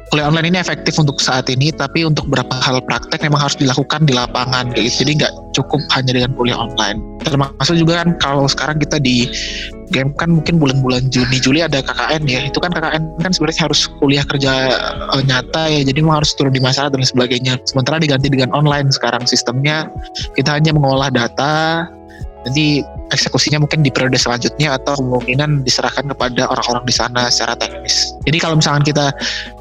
[0.09, 4.09] kuliah online ini efektif untuk saat ini tapi untuk beberapa hal praktek memang harus dilakukan
[4.09, 5.05] di lapangan kayak gitu.
[5.05, 6.97] Jadi nggak cukup hanya dengan kuliah online.
[7.21, 9.29] Termasuk juga kan kalau sekarang kita di
[9.93, 12.41] game kan mungkin bulan-bulan Juni Juli ada KKN ya.
[12.49, 14.51] Itu kan KKN kan sebenarnya harus kuliah kerja
[15.13, 15.81] uh, nyata ya.
[15.85, 17.61] Jadi memang harus turun di masalah dan sebagainya.
[17.69, 19.85] Sementara diganti dengan online sekarang sistemnya
[20.33, 21.85] kita hanya mengolah data
[22.47, 28.13] nanti eksekusinya mungkin di periode selanjutnya atau kemungkinan diserahkan kepada orang-orang di sana secara teknis.
[28.25, 29.13] Jadi kalau misalkan kita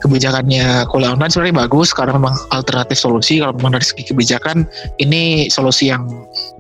[0.05, 3.41] kebijakannya kuliah online sebenarnya bagus karena memang alternatif solusi.
[3.41, 4.69] Kalau memang dari segi kebijakan
[5.01, 6.05] ini solusi yang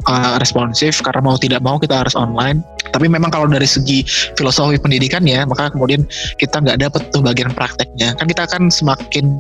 [0.08, 2.64] uh, responsif karena mau tidak mau kita harus online.
[2.88, 4.02] Tapi memang kalau dari segi
[4.40, 6.08] filosofi pendidikan ya maka kemudian
[6.40, 8.16] kita nggak dapet tuh bagian prakteknya.
[8.16, 9.36] Kan kita akan semakin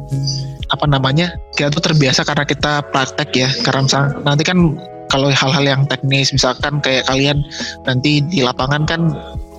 [0.68, 4.76] apa namanya kita tuh terbiasa karena kita praktek ya karena misalnya nanti kan
[5.08, 7.40] kalau hal-hal yang teknis misalkan kayak kalian
[7.88, 9.12] nanti di lapangan kan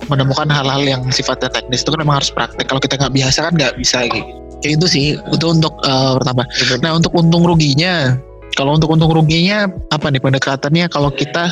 [0.08, 2.66] menemukan hal-hal yang sifatnya teknis itu kan memang harus praktek.
[2.66, 4.26] Kalau kita nggak biasa kan nggak bisa gitu
[4.60, 5.06] kayak itu sih.
[5.32, 6.46] Itu untuk uh, pertama.
[6.80, 8.16] Nah untuk untung ruginya
[8.58, 10.86] kalau untuk untung ruginya apa nih pendekatannya?
[10.90, 11.50] Kalau kita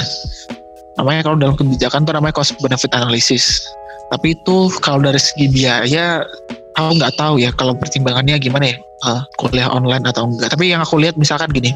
[0.99, 3.65] namanya kalau dalam kebijakan tuh namanya cost benefit analysis.
[4.09, 6.25] Tapi itu kalau dari segi biaya
[6.75, 10.51] aku nggak tahu ya kalau pertimbangannya gimana ya uh, kuliah online atau enggak.
[10.53, 11.73] Tapi yang aku lihat misalkan gini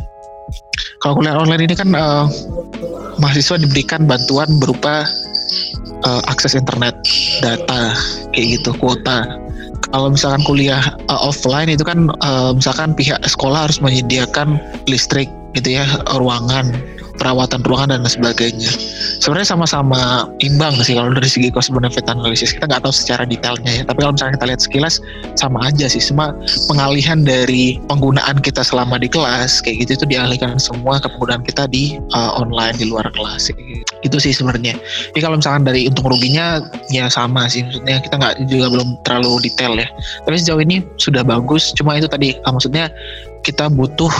[1.02, 2.30] kalau kuliah online ini kan uh,
[3.18, 5.02] mahasiswa diberikan bantuan berupa
[6.06, 6.94] uh, akses internet,
[7.42, 7.90] data,
[8.30, 9.26] kayak gitu, kuota.
[9.90, 15.26] Kalau misalkan kuliah uh, offline itu kan uh, misalkan pihak sekolah harus menyediakan listrik
[15.58, 15.84] gitu ya,
[16.16, 16.70] ruangan.
[17.16, 18.70] Perawatan ruangan dan sebagainya.
[19.22, 23.80] Sebenarnya sama-sama imbang sih kalau dari segi cost benefit analisis kita nggak tahu secara detailnya
[23.80, 23.82] ya.
[23.86, 24.94] Tapi kalau misalnya kita lihat sekilas
[25.38, 26.02] sama aja sih.
[26.02, 26.34] Cuma
[26.66, 31.68] pengalihan dari penggunaan kita selama di kelas kayak gitu itu dialihkan semua ke penggunaan kita
[31.70, 33.52] di uh, online di luar kelas.
[34.02, 34.76] Itu sih sebenarnya.
[35.14, 37.62] Jadi kalau misalkan dari untung ruginya ya sama sih.
[37.62, 39.88] Maksudnya kita nggak juga belum terlalu detail ya.
[40.26, 41.70] Tapi sejauh ini sudah bagus.
[41.76, 42.90] Cuma itu tadi maksudnya
[43.42, 44.10] kita butuh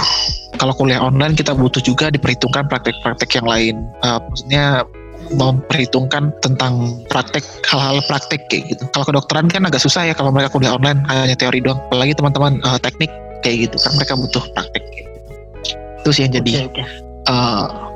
[0.57, 3.75] kalau kuliah online kita butuh juga diperhitungkan praktek-praktek yang lain.
[4.05, 4.85] Uh, maksudnya
[5.33, 8.83] memperhitungkan tentang praktek hal-hal praktek kayak gitu.
[8.93, 11.81] Kalau kedokteran kan agak susah ya kalau mereka kuliah online hanya teori doang.
[11.89, 13.09] Apalagi teman-teman uh, teknik
[13.41, 14.83] kayak gitu kan mereka butuh praktek.
[14.93, 15.11] Gitu.
[16.03, 16.87] Itu sih yang jadi okay, okay.
[17.31, 17.92] Uh,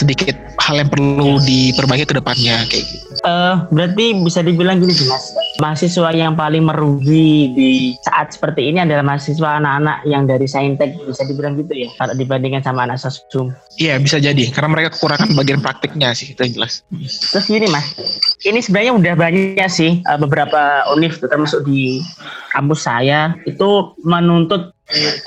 [0.00, 3.04] sedikit hal yang perlu diperbaiki ke depannya kayak gitu.
[3.20, 7.70] Uh, berarti bisa dibilang gini sih mas, mahasiswa yang paling merugi di
[8.08, 12.64] saat seperti ini adalah mahasiswa anak-anak yang dari saintek bisa dibilang gitu ya, kalau dibandingkan
[12.64, 13.52] sama anak sosum.
[13.76, 16.80] Iya bisa jadi, karena mereka kekurangan bagian praktiknya sih itu yang jelas.
[17.36, 17.92] Terus gini mas,
[18.48, 22.00] ini sebenarnya udah banyak sih uh, beberapa univ termasuk di
[22.56, 24.72] kampus saya itu menuntut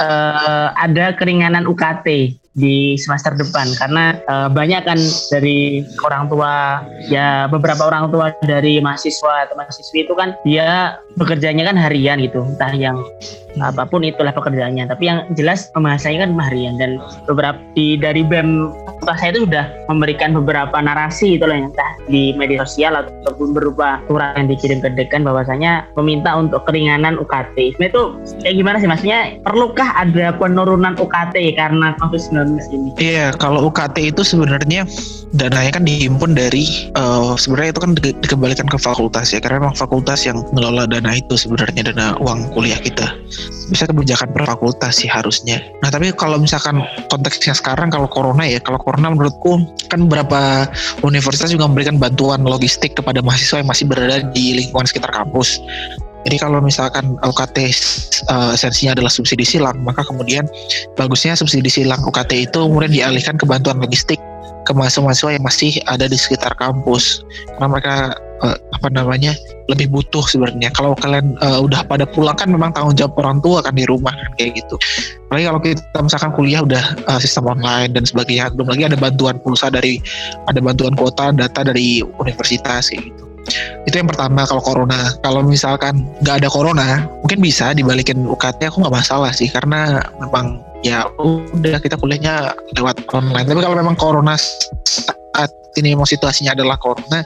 [0.02, 3.70] uh, ada keringanan UKT di semester depan.
[3.78, 5.00] Karena uh, banyak kan
[5.34, 11.74] dari orang tua ya beberapa orang tua dari mahasiswa atau mahasiswi itu kan dia bekerjanya
[11.74, 12.98] kan harian gitu entah yang
[13.62, 14.89] apa pun itulah pekerjaannya.
[14.89, 16.98] Tapi yang jelas pembahasannya kan harian dan
[17.30, 18.74] beberapa di dari BEM
[19.12, 24.34] saya itu sudah memberikan beberapa narasi itu loh entah di media sosial ataupun berupa surat
[24.39, 28.02] yang dikirim ke dekan bahwasanya meminta untuk keringanan UKT itu
[28.42, 28.88] kayak gimana sih?
[28.88, 32.89] Maksudnya perlukah ada penurunan UKT karena COVID-19 ini?
[32.98, 34.88] Iya kalau UKT itu sebenarnya
[35.36, 39.44] dananya kan dihimpun dari uh, sebenarnya itu kan di, dikembalikan ke fakultas ya.
[39.44, 43.12] Karena memang fakultas yang mengelola dana itu sebenarnya dana uang kuliah kita
[43.70, 45.60] bisa kebijakan per fakultas sih harusnya.
[45.82, 50.68] Nah tapi kalau misalkan konteksnya sekarang kalau corona ya, kalau corona menurutku kan beberapa
[51.02, 55.60] universitas juga memberikan bantuan logistik kepada mahasiswa yang masih berada di lingkungan sekitar kampus.
[56.24, 57.58] Jadi kalau misalkan UKT
[58.32, 60.48] uh, esensinya adalah subsidi silang, maka kemudian
[60.96, 64.23] bagusnya subsidi silang UKT itu kemudian dialihkan ke bantuan logistik
[64.63, 67.23] ke mahasiswa-mahasiswa yang masih ada di sekitar kampus.
[67.56, 67.95] Karena mereka
[68.43, 69.32] uh, apa namanya
[69.71, 70.69] lebih butuh sebenarnya.
[70.76, 74.12] Kalau kalian uh, udah pada pulang kan memang tanggung jawab orang tua kan di rumah
[74.12, 74.76] kan kayak gitu.
[75.28, 79.39] Apalagi kalau kita misalkan kuliah udah uh, sistem online dan sebagainya belum lagi ada bantuan
[79.39, 80.04] pulsa dari
[80.52, 83.23] ada bantuan kuota data dari universitas kayak gitu.
[83.88, 85.15] Itu yang pertama kalau corona.
[85.23, 86.88] Kalau misalkan nggak ada corona
[87.23, 89.47] mungkin bisa dibalikin UKT aku nggak masalah sih.
[89.47, 93.48] Karena memang ya udah kita kuliahnya lewat online.
[93.48, 94.36] Tapi kalau memang corona
[94.84, 97.26] saat ini memang situasinya adalah corona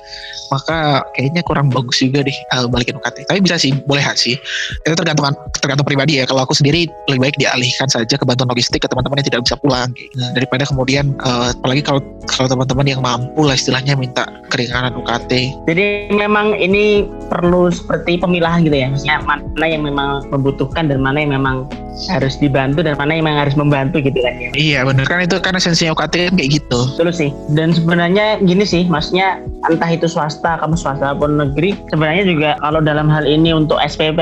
[0.51, 3.27] maka kayaknya kurang bagus juga deh uh, balikin UKT.
[3.27, 4.39] Tapi bisa sih boleh sih.
[4.83, 6.25] Itu tergantung tergantung pribadi ya.
[6.27, 9.55] Kalau aku sendiri lebih baik dialihkan saja ke bantuan logistik ke teman-teman yang tidak bisa
[9.59, 14.95] pulang nah, daripada kemudian uh, apalagi kalau kalau teman-teman yang mampu lah istilahnya minta keringanan
[14.95, 15.31] UKT.
[15.67, 18.87] Jadi memang ini perlu seperti pemilahan gitu ya.
[18.91, 21.67] Maksudnya mana yang memang membutuhkan dan mana yang memang
[22.13, 24.49] harus dibantu dan mana yang memang harus membantu gitu kan ya.
[24.53, 26.79] Iya benar kan itu kan esensinya UKT kan kayak gitu.
[26.93, 27.29] Betul sih.
[27.57, 32.79] Dan sebenarnya gini sih maksudnya entah itu swasta kamu swasta ataupun negeri sebenarnya juga kalau
[32.79, 34.19] dalam hal ini untuk SPP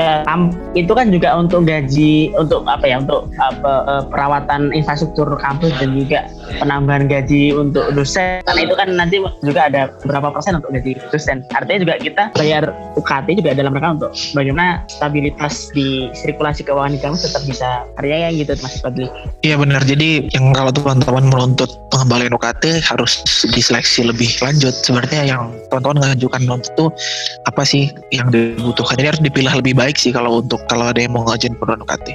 [0.74, 5.92] itu kan juga untuk gaji untuk apa ya untuk apa eh, perawatan infrastruktur kampus dan
[5.98, 6.30] juga
[6.62, 8.40] penambahan gaji untuk dosen.
[8.46, 11.42] Karena itu kan nanti juga ada berapa persen untuk gaji dosen.
[11.52, 17.00] Artinya juga kita bayar UKT juga dalam rangka untuk bagaimana stabilitas di sirkulasi keuangan di
[17.02, 19.06] kampus tetap bisa karya gitu Mas Fadli.
[19.42, 19.82] Iya benar.
[19.82, 24.74] Jadi yang kalau teman-teman menuntut pengembalian UKT harus diseleksi lebih lanjut.
[24.86, 26.86] Sebenarnya yang teman-teman mengajukan menuntut itu
[27.44, 28.94] apa sih yang dibutuhkan?
[28.96, 32.06] Jadi harus dipilah lebih baik sih kalau untuk kalau ada yang mau ngajuin penurunan UKT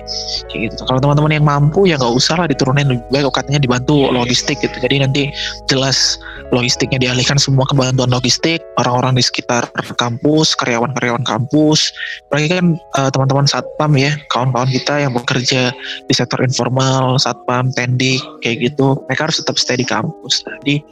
[0.49, 0.81] kayak gitu.
[0.87, 4.75] Kalau teman-teman yang mampu ya nggak usah lah diturunin lebih baik UKT-nya dibantu logistik gitu.
[4.79, 5.23] Jadi nanti
[5.67, 6.17] jelas
[6.55, 8.63] logistiknya dialihkan semua ke bantuan logistik.
[8.79, 9.67] Orang-orang di sekitar
[9.99, 11.91] kampus karyawan-karyawan kampus.
[12.31, 15.71] Mereka kan uh, teman-teman satpam ya kawan-kawan kita yang bekerja
[16.07, 18.99] di sektor informal satpam tendik kayak gitu.
[19.09, 20.43] Mereka harus tetap stay di kampus.
[20.61, 20.83] Jadi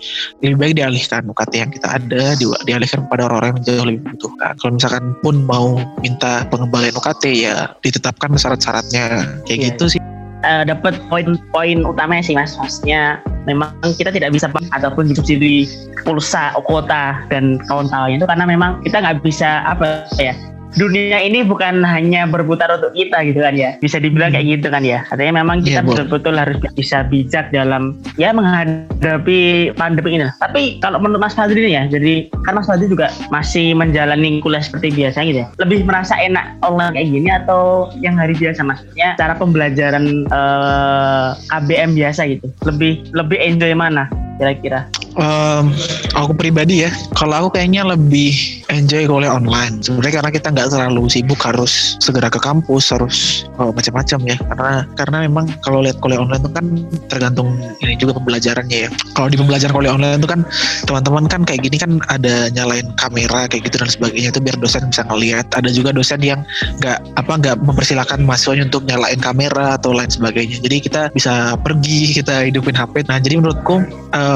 [0.44, 4.54] lebih baik dialihkan UKT yang kita ada di, dialihkan kepada orang-orang yang jauh lebih membutuhkan.
[4.58, 9.38] Kalau misalkan pun mau minta pengembalian UKT ya ditetapkan syarat-syaratnya.
[9.46, 9.68] Kayak yeah.
[9.70, 10.02] gitu sih.
[10.40, 12.58] Uh, dapat poin-poin utamanya sih mas.
[12.58, 15.70] Maksudnya memang kita tidak bisa ataupun subsidi
[16.02, 20.34] pulsa kuota dan kawan-kawannya itu karena memang kita nggak bisa apa ya
[20.78, 23.80] dunia ini bukan hanya berputar untuk kita gitu kan ya.
[23.82, 25.02] Bisa dibilang kayak gitu kan ya.
[25.10, 30.30] Artinya memang kita betul betul-betul harus bisa bijak dalam ya menghadapi pandemi ini.
[30.38, 34.94] Tapi kalau menurut Mas Fadli ya jadi kan Mas Fadli juga masih menjalani kuliah seperti
[34.94, 35.48] biasa gitu ya.
[35.58, 38.62] Lebih merasa enak online kayak gini atau yang hari biasa?
[38.62, 42.48] Maksudnya cara pembelajaran eh, KBM biasa gitu.
[42.68, 44.88] Lebih lebih enjoy mana kira-kira?
[45.20, 45.76] Um,
[46.16, 49.84] aku pribadi ya, kalau aku kayaknya lebih enjoy kuliah online.
[49.84, 54.38] Sebenarnya karena kita nggak terlalu sibuk harus segera ke kampus, harus oh, macam-macam ya.
[54.40, 56.66] Karena karena memang kalau lihat kuliah online itu kan
[57.12, 58.90] tergantung ini juga pembelajarannya ya.
[59.18, 60.42] Kalau di pembelajaran kuliah online itu kan
[60.88, 64.88] teman-teman kan kayak gini kan ada nyalain kamera kayak gitu dan sebagainya itu biar dosen
[64.88, 65.52] bisa ngelihat.
[65.52, 66.46] Ada juga dosen yang
[66.80, 70.62] nggak apa nggak mempersilahkan mahasiswanya untuk nyalain kamera atau lain sebagainya.
[70.62, 73.10] Jadi kita bisa pergi, kita hidupin HP.
[73.10, 74.29] Nah jadi menurutku uh,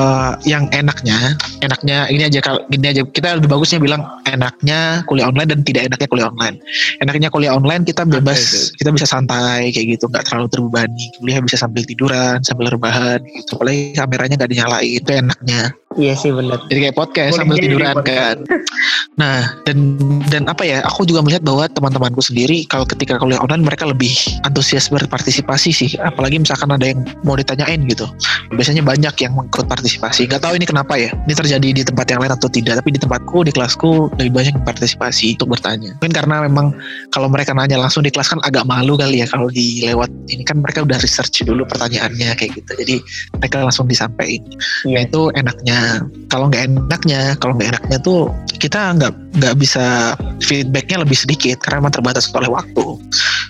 [0.43, 5.49] yang enaknya enaknya ini aja kalau gini aja kita lebih bagusnya bilang enaknya kuliah online
[5.53, 6.58] dan tidak enaknya kuliah online.
[6.99, 11.06] Enaknya kuliah online kita bebas okay, kita bisa santai kayak gitu nggak terlalu terbebani.
[11.19, 13.60] Kuliah bisa sambil tiduran sambil rebahan gitu.
[13.60, 15.62] Apalagi kameranya nggak dinyalain itu enaknya
[15.97, 16.60] Iya sih benar.
[16.69, 18.38] Jadi kayak podcast sambil tiduran kan.
[19.13, 19.93] Nah dan
[20.34, 20.82] dan apa ya?
[20.89, 24.10] Aku juga melihat bahwa teman-temanku sendiri kalau ketika kuliah online mereka lebih
[24.41, 25.91] antusias berpartisipasi sih.
[26.01, 28.10] Apalagi misalkan ada yang mau ditanyain gitu.
[28.58, 30.25] Biasanya banyak yang mengikut partisipasi.
[30.25, 31.13] Gak tahu ini kenapa ya?
[31.29, 32.82] Ini terjadi di tempat yang lain atau tidak?
[32.82, 35.93] Tapi di tempatku di kelasku lebih banyak partisipasi untuk bertanya.
[36.01, 36.73] Mungkin karena memang
[37.13, 40.41] kalau mereka nanya langsung di kelas kan agak malu kali ya kalau di lewat ini
[40.41, 42.71] kan mereka udah research dulu pertanyaannya kayak gitu.
[42.82, 42.95] Jadi
[43.38, 44.41] mereka langsung disampaikan.
[44.89, 44.97] Yeah.
[44.97, 45.83] Nah itu enaknya
[46.34, 50.13] kalau nggak enaknya kalau nggak enaknya tuh kita nggak nggak bisa
[50.46, 52.86] feedbacknya lebih sedikit karena memang terbatas oleh waktu.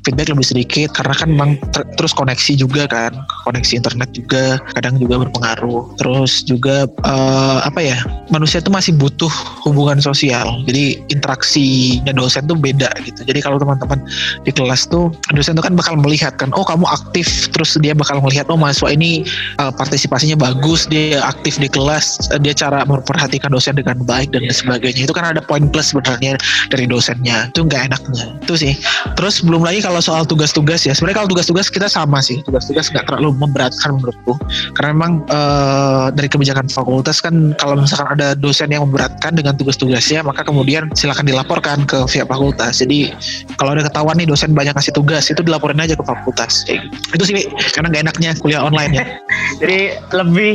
[0.03, 3.13] Feedback lebih sedikit karena kan memang ter terus koneksi juga kan
[3.47, 5.95] koneksi internet juga kadang juga berpengaruh.
[5.99, 7.97] Terus juga uh, apa ya
[8.31, 9.31] manusia itu masih butuh
[9.67, 10.63] hubungan sosial.
[10.67, 13.23] Jadi interaksinya dosen tuh beda gitu.
[13.27, 13.99] Jadi kalau teman-teman
[14.43, 17.51] di kelas tuh dosen tuh kan bakal melihat kan oh kamu aktif.
[17.51, 19.27] Terus dia bakal melihat oh mahasiswa ini
[19.59, 25.07] uh, partisipasinya bagus dia aktif di kelas dia cara memperhatikan dosen dengan baik dan sebagainya.
[25.07, 27.51] Itu kan ada poin plus sebenarnya dari dosennya.
[27.51, 28.25] Itu nggak enaknya.
[28.43, 28.73] Itu sih.
[29.17, 30.93] Terus belum lagi kalau soal tugas-tugas ya.
[30.95, 32.39] Sebenarnya kalau tugas-tugas kita sama sih.
[32.45, 34.37] Tugas-tugas nggak terlalu memberatkan menurutku.
[34.77, 40.25] Karena memang uh, dari kebijakan fakultas kan kalau misalkan ada dosen yang memberatkan dengan tugas-tugasnya
[40.25, 42.79] maka kemudian silakan dilaporkan ke pihak fakultas.
[42.81, 43.11] Jadi
[43.57, 46.63] kalau ada ketahuan nih dosen banyak kasih tugas itu dilaporin aja ke fakultas.
[46.67, 46.95] Kayak gitu.
[47.13, 47.35] itu sih
[47.75, 49.05] karena nggak enaknya kuliah online ya.
[49.61, 49.79] Jadi
[50.13, 50.53] lebih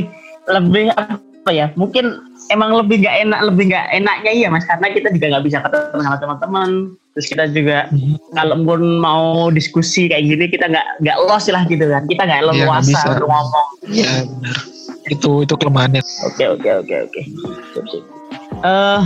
[0.48, 0.88] lebih
[1.49, 2.21] apa ya mungkin
[2.53, 4.69] emang lebih nggak enak lebih nggak enaknya iya mas.
[4.69, 6.71] Karena kita juga nggak bisa ketemu sama teman-teman.
[7.17, 8.37] Terus kita juga hmm.
[8.37, 12.05] kalau pun mau diskusi kayak gini kita nggak nggak los lah gitu kan.
[12.05, 13.67] Kita nggak iya, leluasa ya, untuk ngomong.
[13.89, 14.57] Ya benar.
[15.09, 16.05] Itu itu kelemahannya.
[16.29, 17.21] Oke oke oke oke.
[18.61, 19.01] Eh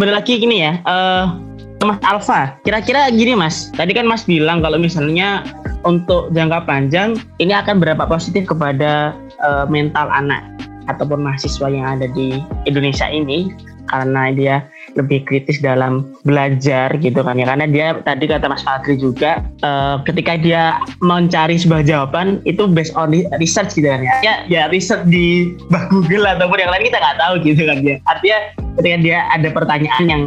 [0.00, 0.80] benar lagi gini ya.
[0.88, 1.36] Uh,
[1.84, 5.44] Mas Alfa, kira-kira gini Mas, tadi kan Mas bilang kalau misalnya
[5.84, 9.12] untuk jangka panjang ini akan berapa positif kepada
[9.44, 10.55] uh, mental anak
[10.86, 13.50] ataupun mahasiswa yang ada di Indonesia ini
[13.86, 14.56] karena dia
[14.98, 17.46] lebih kritis dalam belajar gitu kan ya.
[17.46, 22.96] Karena dia tadi kata Mas Fadri juga uh, ketika dia mencari sebuah jawaban itu based
[22.98, 24.14] on research gitu kan ya.
[24.24, 25.54] Ya, ya research di
[25.92, 27.96] Google ataupun yang lain kita nggak tahu gitu kan ya.
[28.08, 28.38] Artinya
[28.76, 30.22] ketika dia ada pertanyaan yang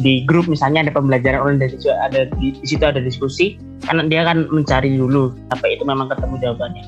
[0.00, 4.24] di grup misalnya ada pembelajaran online dan ada di, di situ ada diskusi karena dia
[4.28, 6.84] kan mencari dulu apa itu memang ketemu jawabannya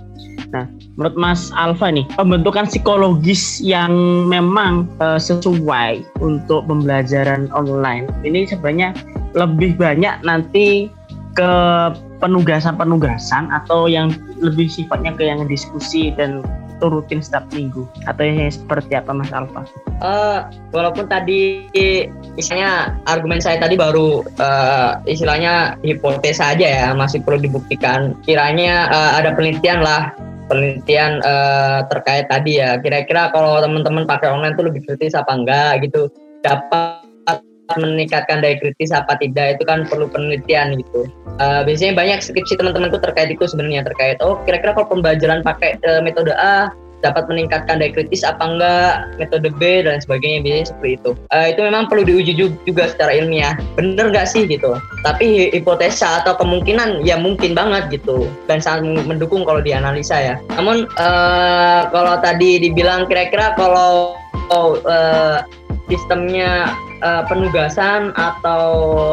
[0.53, 0.69] Nah,
[1.01, 3.93] menurut Mas Alfa nih, pembentukan psikologis yang
[4.29, 8.93] memang uh, sesuai untuk pembelajaran online ini sebenarnya
[9.33, 10.93] lebih banyak nanti
[11.33, 11.53] ke
[12.21, 14.13] penugasan-penugasan atau yang
[14.45, 16.45] lebih sifatnya ke yang diskusi dan
[16.85, 17.89] rutin setiap minggu?
[18.05, 19.65] Atau yang seperti apa Mas Alfa?
[20.05, 21.71] Uh, walaupun tadi
[22.37, 28.19] misalnya argumen saya tadi baru uh, istilahnya hipotesa aja ya masih perlu dibuktikan.
[28.27, 30.13] Kiranya uh, ada penelitian lah
[30.47, 32.79] penelitian uh, terkait tadi ya.
[32.81, 36.09] Kira-kira kalau teman-teman pakai online tuh lebih kritis apa enggak gitu?
[36.43, 37.07] Dapat
[37.79, 39.59] meningkatkan daya kritis apa tidak?
[39.59, 41.09] Itu kan perlu penelitian gitu.
[41.41, 45.81] Uh, biasanya banyak skripsi teman-teman tuh terkait itu sebenarnya terkait oh kira-kira kalau pembelajaran pakai
[45.89, 46.69] uh, metode A
[47.03, 51.11] dapat meningkatkan daya kritis apa enggak metode B dan sebagainya biasanya seperti itu.
[51.35, 52.33] Uh, itu memang perlu diuji
[52.65, 53.59] juga secara ilmiah.
[53.75, 54.79] Bener nggak sih gitu?
[55.03, 58.31] Tapi hipotesa atau kemungkinan ya mungkin banget gitu.
[58.47, 60.35] Dan sangat mendukung kalau dianalisa ya.
[60.55, 64.17] Namun uh, kalau tadi dibilang kira-kira kalau
[64.55, 65.43] uh,
[65.91, 68.65] sistemnya uh, penugasan atau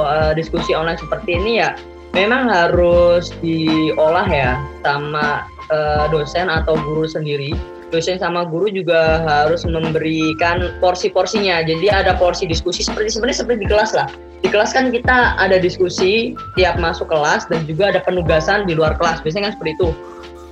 [0.05, 1.73] uh, diskusi online seperti ini ya
[2.13, 7.53] memang harus diolah ya sama uh, dosen atau guru sendiri
[7.89, 11.65] dosen sama guru juga harus memberikan porsi-porsinya.
[11.65, 14.07] Jadi ada porsi diskusi seperti sebenarnya seperti di kelas lah.
[14.39, 18.95] Di kelas kan kita ada diskusi tiap masuk kelas dan juga ada penugasan di luar
[18.95, 19.19] kelas.
[19.25, 19.89] Biasanya kan seperti itu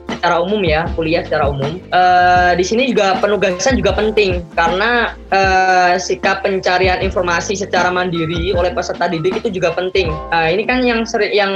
[0.09, 5.95] secara umum ya kuliah secara umum uh, di sini juga penugasan juga penting karena uh,
[5.99, 11.03] sikap pencarian informasi secara mandiri oleh peserta didik itu juga penting uh, ini kan yang
[11.03, 11.53] sering yang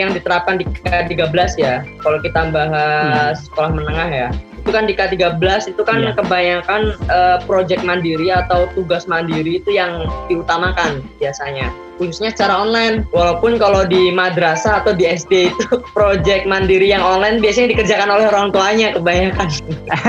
[0.00, 3.44] yang diterapkan di K13 ya kalau kita bahas hmm.
[3.52, 4.28] sekolah menengah ya
[4.66, 6.18] itu kan di K13 itu kan Iya.
[6.18, 13.56] kebanyakan eh, project mandiri atau tugas mandiri itu yang diutamakan biasanya khususnya secara online walaupun
[13.56, 15.66] kalau di madrasah atau di SD itu
[15.96, 19.48] project mandiri yang online biasanya dikerjakan oleh orang tuanya kebanyakan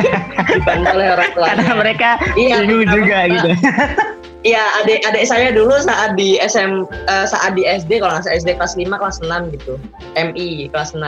[0.55, 3.49] dibantu oleh orang tuanya Karena mereka Iya, karena juga mereka- gitu.
[4.45, 8.37] Iya, adik adik saya dulu saat di SM eh, saat di SD kalau nggak salah
[8.39, 9.73] SD kelas 5 kelas 6 gitu.
[10.15, 11.03] MI kelas 6.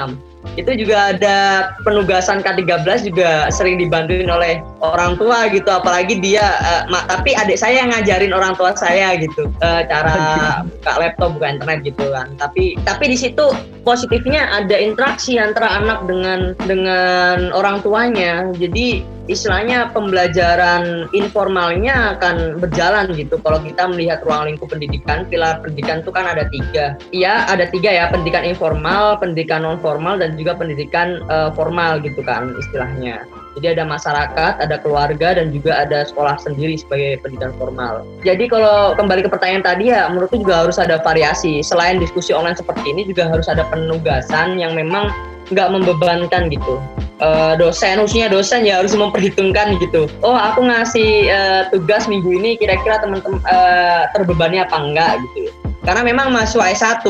[0.56, 1.38] Itu juga ada
[1.84, 5.68] penugasan K13 juga sering dibantuin oleh orang tua gitu.
[5.68, 9.52] Apalagi dia eh, ma- tapi adik saya yang ngajarin orang tua saya gitu.
[9.62, 10.18] Eh, cara
[10.64, 12.28] buka laptop buka internet gitu kan.
[12.40, 13.52] Tapi tapi di situ
[13.84, 18.48] positifnya ada interaksi antara anak dengan dengan orang tuanya.
[18.56, 23.38] Jadi istilahnya pembelajaran informalnya akan berjalan gitu.
[23.46, 26.98] Kalau kita melihat ruang lingkup pendidikan pilar pendidikan itu kan ada tiga.
[27.14, 28.10] Iya ada tiga ya.
[28.10, 33.28] Pendidikan informal pendidikan non formal dan juga pendidikan eh, formal gitu kan istilahnya
[33.60, 38.08] jadi ada masyarakat, ada keluarga, dan juga ada sekolah sendiri sebagai pendidikan formal.
[38.24, 41.60] Jadi kalau kembali ke pertanyaan tadi ya, menurutku juga harus ada variasi.
[41.60, 45.12] Selain diskusi online seperti ini, juga harus ada penugasan yang memang
[45.50, 46.78] nggak membebankan gitu.
[47.20, 50.08] Eh, dosen, khususnya dosen ya harus memperhitungkan gitu.
[50.24, 55.52] Oh, aku ngasih eh, tugas minggu ini kira-kira teman-teman eh, terbebani apa enggak gitu.
[55.84, 57.08] Karena memang mahasiswa S1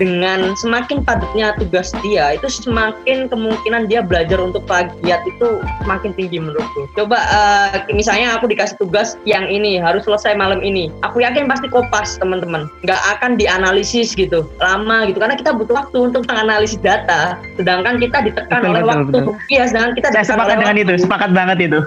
[0.00, 6.40] dengan semakin padatnya tugas dia itu semakin kemungkinan dia belajar untuk plagiat itu semakin tinggi
[6.40, 6.88] menurutku.
[6.96, 10.88] Coba eh, misalnya aku dikasih tugas yang ini harus selesai malam ini.
[11.04, 12.66] Aku yakin pasti kopas teman-teman.
[12.82, 17.36] Nggak akan dianalisis gitu lama gitu karena kita butuh waktu untuk menganalisis data.
[17.60, 19.10] Sedangkan kita ditekan Betul, oleh betul, waktu.
[19.12, 19.34] betul.
[19.52, 20.84] Iya, sedangkan kita Saya sepakat oleh dengan waktu.
[20.88, 21.80] itu, sepakat banget itu.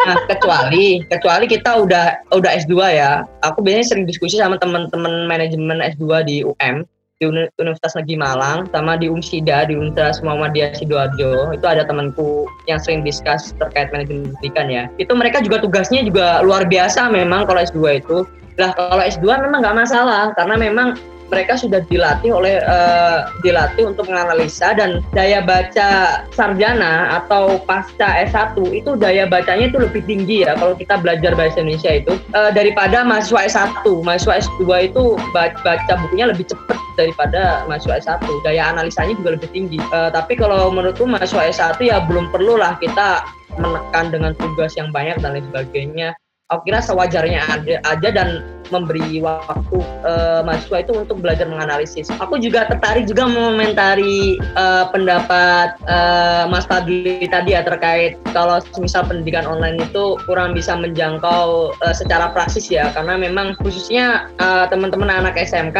[0.00, 3.24] Nah, kecuali kecuali kita udah udah S2 ya.
[3.44, 6.88] Aku biasanya sering diskusi sama teman-teman manajemen S2 di UM
[7.20, 11.52] di Uni- Universitas Negeri Malang sama di UMSIDA di Universitas Muhammadiyah Sidoarjo.
[11.52, 14.88] Itu ada temanku yang sering diskus terkait manajemen pendidikan ya.
[14.96, 18.24] Itu mereka juga tugasnya juga luar biasa memang kalau S2 itu.
[18.56, 20.96] Lah kalau S2 memang nggak masalah karena memang
[21.30, 28.58] mereka sudah dilatih oleh eh, dilatih untuk menganalisa dan daya baca sarjana atau pasca S1
[28.74, 32.18] itu daya bacanya itu lebih tinggi ya kalau kita belajar bahasa Indonesia itu.
[32.34, 38.26] Eh, daripada mahasiswa S1 mahasiswa S2 itu ba- baca bukunya lebih cepat daripada mahasiswa S1
[38.42, 39.78] daya analisanya juga lebih tinggi.
[39.78, 43.22] Eh, tapi kalau menurutku mahasiswa S1 ya belum perlulah kita
[43.58, 46.08] menekan dengan tugas yang banyak dan lain sebagainya.
[46.50, 47.46] Aku kira sewajarnya
[47.86, 52.08] aja dan memberi waktu eh, mahasiswa itu untuk belajar menganalisis.
[52.22, 59.04] Aku juga tertarik juga mengomentari eh, pendapat eh, Mas Fadli tadi ya terkait kalau misal
[59.06, 62.90] pendidikan online itu kurang bisa menjangkau eh, secara praksis ya.
[62.94, 65.78] Karena memang khususnya eh, teman-teman anak SMK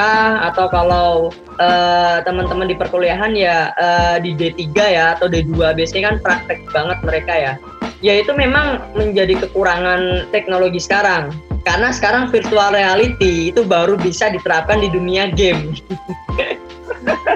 [0.53, 6.17] atau kalau eh, teman-teman di perkuliahan ya eh, di D3 ya atau D2 biasanya kan
[6.21, 7.55] praktek banget mereka ya.
[8.01, 14.81] Ya itu memang menjadi kekurangan teknologi sekarang karena sekarang virtual reality itu baru bisa diterapkan
[14.81, 15.77] di dunia game.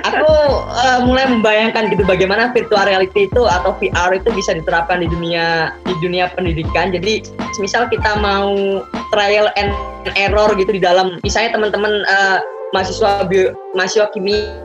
[0.05, 0.29] Aku
[0.77, 5.73] eh, mulai membayangkan gitu bagaimana virtual reality itu atau VR itu bisa diterapkan di dunia
[5.89, 6.93] di dunia pendidikan.
[6.93, 7.25] Jadi
[7.57, 9.73] misal kita mau trial and
[10.21, 12.39] error gitu di dalam misalnya teman-teman eh,
[12.77, 14.64] mahasiswa bio, mahasiswa kimia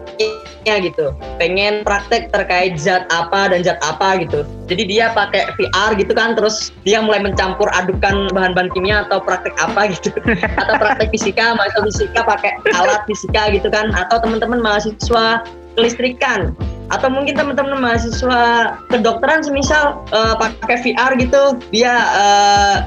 [0.78, 1.16] gitu.
[1.42, 4.46] Pengen praktek terkait zat apa dan zat apa gitu.
[4.70, 9.58] Jadi dia pakai VR gitu kan terus dia mulai mencampur adukan bahan-bahan kimia atau praktek
[9.58, 10.14] apa gitu.
[10.62, 13.90] Atau praktek fisika mahasiswa fisika pakai alat fisika gitu kan.
[13.98, 15.42] Atau teman-teman mahasiswa
[15.74, 16.54] kelistrikan.
[16.94, 21.58] Atau mungkin teman-teman mahasiswa kedokteran semisal eh, pakai VR gitu.
[21.74, 22.78] Dia eh,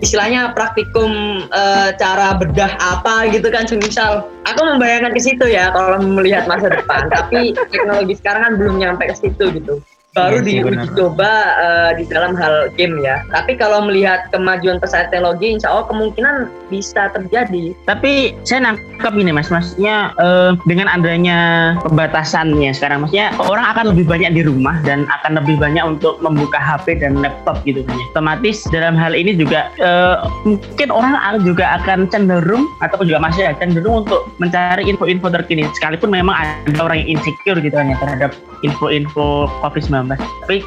[0.00, 6.00] istilahnya praktikum eh, cara bedah apa gitu kan semisal aku membayangkan ke situ ya kalau
[6.00, 7.08] melihat masa depan.
[7.12, 9.80] Tapi teknologi sekarang kan belum nyampe ke situ gitu
[10.14, 14.82] baru Iya sih, diuji coba eh, di dalam hal game ya tapi kalau melihat kemajuan
[14.82, 20.86] pesat teknologi insya Allah kemungkinan bisa terjadi Tapi saya nangkep ini mas, maksudnya eh, dengan
[20.86, 21.38] adanya
[21.82, 26.56] pembatasannya sekarang, maksudnya orang akan lebih banyak di rumah dan akan lebih banyak untuk membuka
[26.56, 27.98] HP dan laptop gitu kan.
[28.14, 34.06] Otomatis dalam hal ini juga eh, mungkin orang juga akan cenderung ataupun juga masih cenderung
[34.06, 35.66] untuk mencari info-info terkini.
[35.74, 38.30] Sekalipun memang ada orang yang insecure gitu kan ya terhadap
[38.62, 39.99] info-info COVID-19.
[40.08, 40.64] Tapi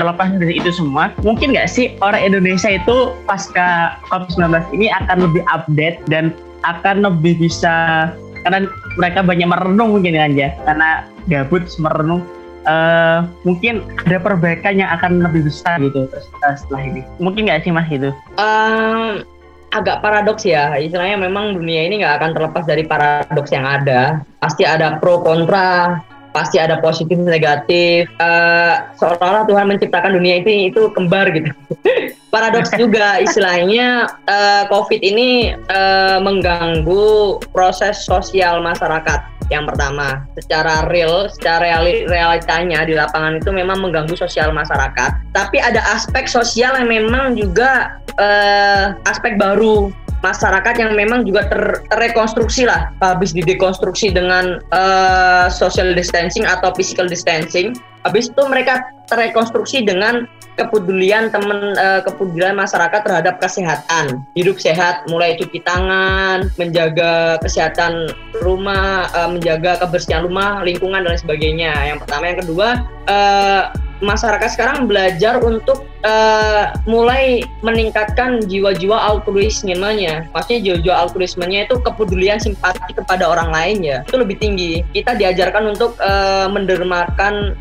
[0.00, 5.42] terlepas dari itu semua, mungkin nggak sih orang Indonesia itu pasca COVID-19 ini akan lebih
[5.52, 6.32] update dan
[6.66, 8.08] akan lebih bisa
[8.42, 8.66] karena
[8.98, 10.50] mereka banyak merenung mungkin kan ya.
[10.66, 12.22] Karena gabut merenung.
[12.62, 17.02] Eh mungkin ada perbaikan yang akan lebih besar gitu eh, setelah ini.
[17.18, 19.26] Mungkin nggak sih mas gitu Ehm,
[19.74, 20.78] agak paradoks ya.
[20.78, 24.22] Istilahnya memang dunia ini nggak akan terlepas dari paradoks yang ada.
[24.38, 25.98] Pasti ada pro kontra
[26.32, 28.08] pasti ada positif negatif.
[28.18, 31.52] Uh, seolah-olah Tuhan menciptakan dunia itu itu kembar gitu.
[32.32, 39.20] Paradoks juga istilahnya uh, COVID ini uh, mengganggu proses sosial masyarakat
[39.52, 40.24] yang pertama.
[40.40, 45.36] Secara real secara realitanya di lapangan itu memang mengganggu sosial masyarakat.
[45.36, 51.62] Tapi ada aspek sosial yang memang juga uh, aspek baru masyarakat yang memang juga ter
[51.90, 57.74] terrekonstruksi lah habis didekonstruksi dengan uh, social distancing atau physical distancing
[58.06, 65.34] habis itu mereka terrekonstruksi dengan kepedulian teman uh, kepedulian masyarakat terhadap kesehatan hidup sehat mulai
[65.34, 68.12] cuci tangan menjaga kesehatan
[68.44, 71.72] rumah uh, menjaga kebersihan rumah lingkungan dan sebagainya.
[71.88, 72.24] Yang pertama.
[72.28, 72.68] Yang kedua
[73.08, 73.62] uh,
[74.02, 80.28] masyarakat sekarang belajar untuk uh, mulai meningkatkan jiwa-jiwa altruismenya.
[80.34, 83.98] Maksudnya jiwa-jiwa altruismenya itu kepedulian simpati kepada orang lain ya.
[84.04, 84.82] Itu lebih tinggi.
[84.90, 87.54] Kita diajarkan untuk uh, mendermakan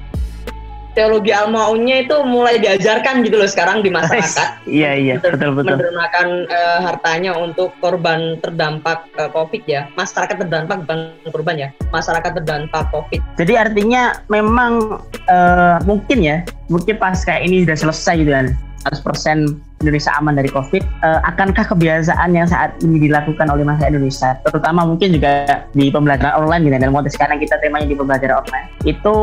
[0.93, 4.67] teologi al maunya itu mulai diajarkan gitu loh sekarang di masyarakat.
[4.67, 5.79] iya iya betul betul.
[5.79, 9.87] Mendermakan uh, hartanya untuk korban terdampak uh, COVID ya.
[9.95, 10.99] Masyarakat terdampak bukan
[11.31, 11.69] korban ya.
[11.95, 13.21] Masyarakat terdampak COVID.
[13.39, 14.99] Jadi artinya memang
[15.31, 16.37] uh, mungkin ya,
[16.67, 18.47] mungkin pas kayak ini sudah selesai gitu kan.
[18.81, 24.29] 100% Indonesia aman dari COVID, uh, akankah kebiasaan yang saat ini dilakukan oleh masyarakat Indonesia,
[24.45, 28.67] terutama mungkin juga di pembelajaran online gitu, dalam konteks sekarang kita temanya di pembelajaran online,
[28.85, 29.15] itu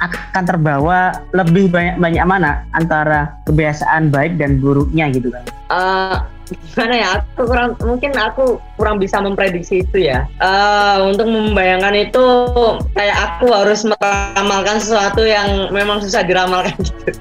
[0.00, 0.98] akan terbawa
[1.34, 5.44] lebih banyak banyak mana antara kebiasaan baik dan buruknya gitu kan?
[5.72, 6.16] Uh,
[6.52, 7.08] gimana ya?
[7.34, 10.28] Aku kurang mungkin aku kurang bisa memprediksi itu ya.
[10.42, 12.24] Uh, untuk membayangkan itu
[12.92, 17.16] kayak aku harus meramalkan sesuatu yang memang susah diramalkan gitu.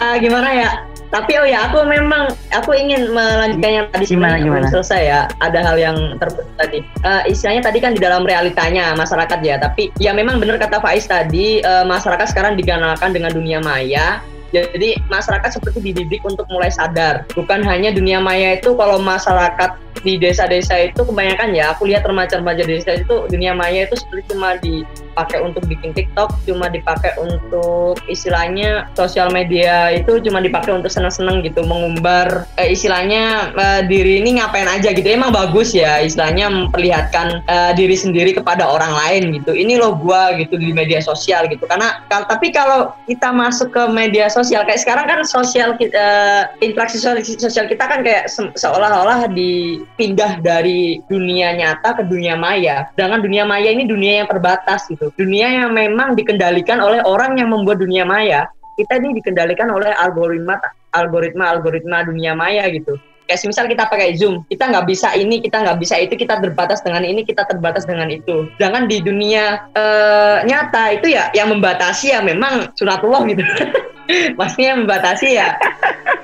[0.00, 0.70] Uh, gimana ya
[1.10, 4.70] tapi oh ya, aku memang aku ingin melanjutkan yang tadi gimana, gimana?
[4.70, 5.20] selesai ya.
[5.42, 6.86] Ada hal yang terputus tadi.
[7.02, 9.58] Uh, istilahnya tadi kan di dalam realitanya masyarakat ya.
[9.58, 14.22] Tapi ya memang benar kata Faiz tadi, uh, masyarakat sekarang diganalkan dengan dunia maya.
[14.50, 17.26] Jadi masyarakat seperti dididik untuk mulai sadar.
[17.32, 22.64] Bukan hanya dunia maya itu kalau masyarakat di desa-desa itu kebanyakan ya aku lihat remaja-remaja
[22.64, 28.88] desa itu dunia maya itu seperti cuma dipakai untuk bikin TikTok, cuma dipakai untuk istilahnya
[28.96, 34.68] sosial media itu cuma dipakai untuk seneng-seneng gitu mengumbar eh, istilahnya eh, diri ini ngapain
[34.68, 35.04] aja gitu.
[35.04, 39.52] Emang bagus ya istilahnya memperlihatkan eh, diri sendiri kepada orang lain gitu.
[39.52, 41.68] Ini loh gua gitu di media sosial gitu.
[41.68, 46.96] Karena tapi kalau kita masuk ke media sosial kayak sekarang kan sosial kita eh, interaksi
[46.96, 52.88] sosial kita kan kayak se seolah-olah di pindah dari dunia nyata ke dunia maya.
[52.96, 55.12] Sedangkan dunia maya ini dunia yang terbatas gitu.
[55.20, 58.48] Dunia yang memang dikendalikan oleh orang yang membuat dunia maya.
[58.80, 60.56] Kita ini dikendalikan oleh algoritma
[60.96, 62.96] algoritma algoritma dunia maya gitu.
[63.30, 66.82] Kayak misal kita pakai Zoom, kita nggak bisa ini, kita nggak bisa itu, kita terbatas
[66.82, 68.50] dengan ini, kita terbatas dengan itu.
[68.58, 73.46] Sedangkan di dunia uh, nyata itu ya yang membatasi ya memang sunatullah gitu.
[74.38, 75.54] Maksudnya membatasi ya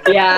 [0.06, 0.30] ya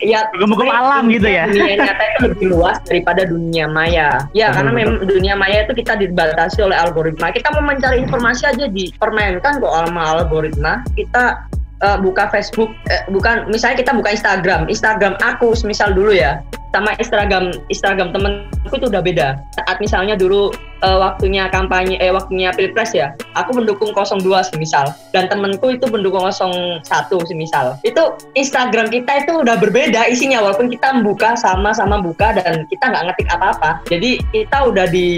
[0.00, 1.46] ya hukum alam gitu ya.
[1.48, 4.24] Dunia nyata itu lebih luas daripada dunia maya.
[4.32, 7.32] Ya, karena memang dunia maya itu kita dibatasi oleh algoritma.
[7.32, 10.80] Kita mau mencari informasi aja dipermainkan kok sama algoritma.
[10.96, 11.44] Kita
[11.84, 16.40] uh, buka Facebook, uh, bukan misalnya kita buka Instagram, Instagram aku misal dulu ya,
[16.72, 19.28] sama Instagram Instagram temenku itu udah beda.
[19.58, 20.52] Saat misalnya dulu
[20.82, 26.24] uh, waktunya kampanye, eh waktunya pilpres ya, aku mendukung 02 semisal, dan temenku itu mendukung
[26.24, 26.84] 01
[27.28, 27.76] semisal.
[27.84, 33.04] Itu Instagram kita itu udah berbeda isinya, walaupun kita membuka sama-sama buka dan kita nggak
[33.12, 33.70] ngetik apa-apa.
[33.88, 35.08] Jadi kita udah di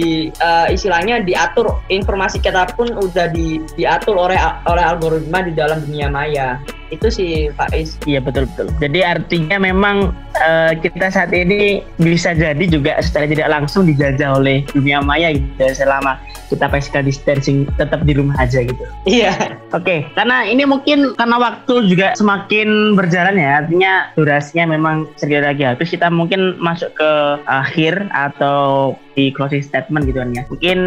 [0.43, 6.09] uh, istilahnya diatur informasi kita pun udah di, diatur oleh oleh algoritma di dalam dunia
[6.11, 6.59] maya
[6.93, 7.97] itu sih Is.
[8.05, 8.69] Iya betul betul.
[8.77, 14.61] Jadi artinya memang uh, kita saat ini bisa jadi juga secara tidak langsung dijajah oleh
[14.77, 16.21] dunia maya gitu ya, selama
[16.53, 18.85] kita physical distancing tetap di rumah aja gitu.
[19.09, 19.57] Iya.
[19.73, 20.01] Oke, okay.
[20.13, 25.89] karena ini mungkin karena waktu juga semakin berjalan ya, artinya durasinya memang segera lagi habis
[25.89, 27.11] kita mungkin masuk ke
[27.49, 30.43] akhir atau di closing statement gitu kan ya.
[30.49, 30.79] Mungkin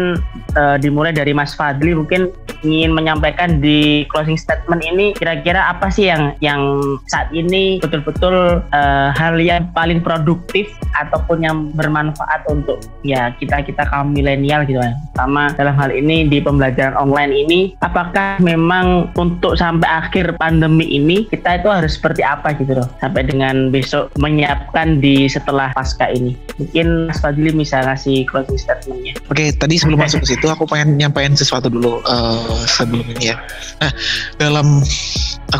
[0.58, 2.30] uh, dimulai dari Mas Fadli mungkin
[2.64, 6.60] ingin menyampaikan di closing statement ini kira-kira apa sih yang yang
[7.06, 13.84] saat ini betul-betul uh, hal yang paling produktif ataupun yang bermanfaat untuk ya kita kita
[13.86, 14.94] kaum milenial gitu kan.
[15.14, 21.28] Sama dalam hal ini di pembelajaran online ini apakah memang untuk sampai akhir pandemi ini
[21.28, 26.36] kita itu harus seperti apa gitu loh sampai dengan besok menyiapkan di setelah pasca ini.
[26.56, 29.18] Mungkin Mas Fadli bisa ngasih closing statementnya.
[29.28, 33.34] Oke, okay, tadi sebelum masuk ke situ aku pengen nyampain sesuatu dulu uh, sebelum ini
[33.34, 33.36] ya.
[33.82, 33.92] Nah,
[34.40, 34.80] dalam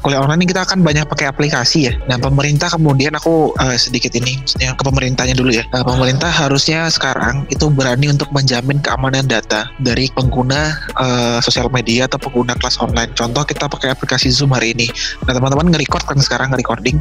[0.02, 1.92] kuliah online ini kita akan banyak pakai aplikasi ya.
[2.10, 5.64] Nah pemerintah kemudian aku uh, sedikit ini, maksudnya ke pemerintahnya dulu ya.
[5.74, 12.06] Uh, pemerintah harusnya sekarang itu berani untuk menjamin keamanan data dari pengguna uh, sosial media
[12.06, 13.10] atau pengguna kelas online.
[13.14, 14.90] Contoh kita pakai aplikasi Zoom hari ini.
[15.26, 16.98] Nah teman-teman nge-record kan sekarang nge-recording.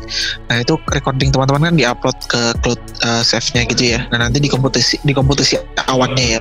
[0.50, 4.00] Nah itu recording teman-teman kan diupload ke cloud uh, save-nya gitu ya.
[4.14, 5.58] Nah nanti di komputasi di komputasi
[5.90, 6.40] awannya ya.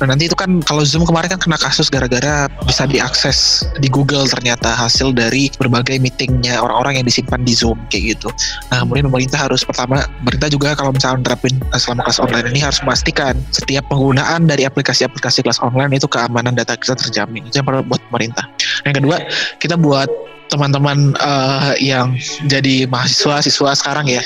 [0.00, 4.24] Nah nanti itu kan kalau Zoom kemarin kan kena kasus gara-gara bisa diakses di Google
[4.28, 8.28] ternyata hasil dari berbagai meetingnya orang-orang yang disimpan di Zoom kayak gitu.
[8.70, 12.60] Nah kemudian pemerintah harus pertama pemerintah juga kalau misalnya terapin uh, selama kelas online ini
[12.62, 17.48] harus memastikan setiap penggunaan dari aplikasi-aplikasi kelas online itu keamanan data kita terjamin.
[17.48, 18.44] Itu yang perlu buat pemerintah.
[18.86, 19.16] Yang kedua
[19.58, 20.08] kita buat
[20.52, 22.12] teman-teman uh, yang
[22.44, 24.20] jadi mahasiswa siswa sekarang ya.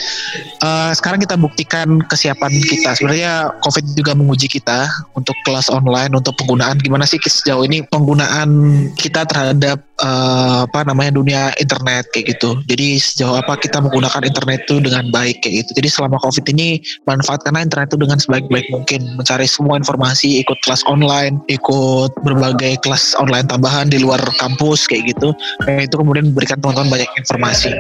[0.59, 2.99] Uh, sekarang kita buktikan kesiapan kita.
[2.99, 8.51] Sebenarnya COVID juga menguji kita untuk kelas online, untuk penggunaan gimana sih sejauh ini penggunaan
[8.99, 12.61] kita terhadap uh, apa namanya dunia internet kayak gitu.
[12.69, 15.71] Jadi sejauh apa kita menggunakan internet itu dengan baik kayak gitu.
[15.83, 20.83] Jadi selama COVID ini manfaatkanlah internet itu dengan sebaik-baik mungkin, mencari semua informasi, ikut kelas
[20.89, 25.33] online, ikut berbagai kelas online tambahan di luar kampus kayak gitu.
[25.65, 27.73] Nah, itu kemudian memberikan teman-teman banyak informasi.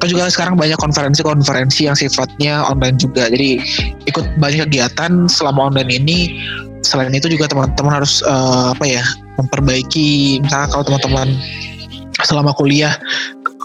[0.00, 3.28] Atau juga sekarang banyak konferensi-konferensi yang sifatnya online juga.
[3.28, 3.60] Jadi
[4.08, 6.20] ikut banyak kegiatan selama online ini.
[6.92, 9.00] Selain itu juga teman-teman harus uh, apa ya
[9.40, 11.32] memperbaiki misalnya kalau teman-teman
[12.20, 12.92] selama kuliah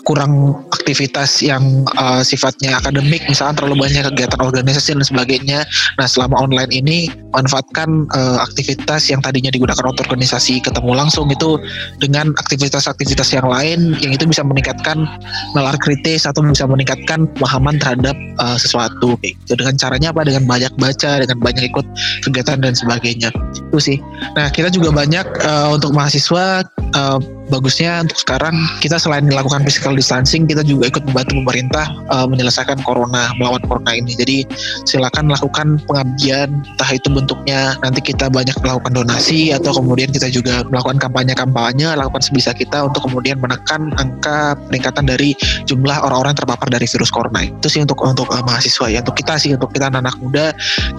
[0.08, 5.60] kurang aktivitas yang uh, sifatnya akademik misalnya terlalu banyak kegiatan organisasi dan sebagainya.
[6.00, 11.60] Nah selama online ini manfaatkan uh, aktivitas yang tadinya digunakan untuk organisasi ketemu langsung itu
[12.00, 15.04] dengan aktivitas-aktivitas yang lain yang itu bisa meningkatkan
[15.52, 19.20] nalar kritis atau bisa meningkatkan pemahaman terhadap uh, sesuatu.
[19.20, 19.60] Gitu.
[19.60, 20.24] dengan caranya apa?
[20.24, 21.84] Dengan banyak baca dengan banyak ikut
[22.24, 23.36] kegiatan dan sebagainya.
[23.52, 24.00] Itu sih.
[24.40, 26.64] Nah kita juga banyak uh, untuk mahasiswa
[26.96, 32.28] uh, bagusnya untuk sekarang kita selain melakukan physical distancing kita juga ikut membantu pemerintah uh,
[32.28, 34.14] menyelesaikan corona melawan corona ini.
[34.14, 34.38] Jadi
[34.84, 40.68] silakan lakukan pengabdian entah itu bentuknya nanti kita banyak melakukan donasi atau kemudian kita juga
[40.68, 45.34] melakukan kampanye-kampanye lakukan sebisa kita untuk kemudian menekan angka peningkatan dari
[45.66, 47.48] jumlah orang-orang terpapar dari virus corona.
[47.48, 50.46] Itu sih untuk untuk uh, mahasiswa ya untuk kita sih untuk kita anak, -anak muda.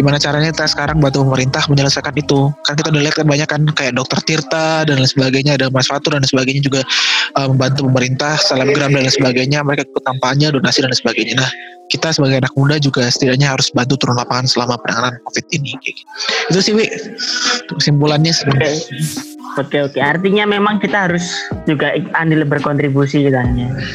[0.01, 2.49] Gimana caranya kita sekarang bantu pemerintah menyelesaikan itu?
[2.65, 5.89] Kan kita udah lihat kan banyak kan kayak dokter Tirta dan lain sebagainya ada Mas
[5.89, 6.81] Fatur dan sebagainya sebagainya juga
[7.35, 11.43] uh, membantu pemerintah, selebgram dan lain sebagainya, mereka ikut kampanye, donasi dan sebagainya.
[11.43, 11.51] Nah,
[11.89, 15.73] kita sebagai anak muda juga setidaknya harus bantu turun lapangan selama penanganan COVID ini.
[15.81, 16.03] Gitu.
[16.53, 16.87] Itu sih, Wi.
[17.73, 18.77] Kesimpulannya sebenarnya.
[19.59, 21.35] Oke oke, artinya memang kita harus
[21.67, 23.35] juga andil berkontribusi gitu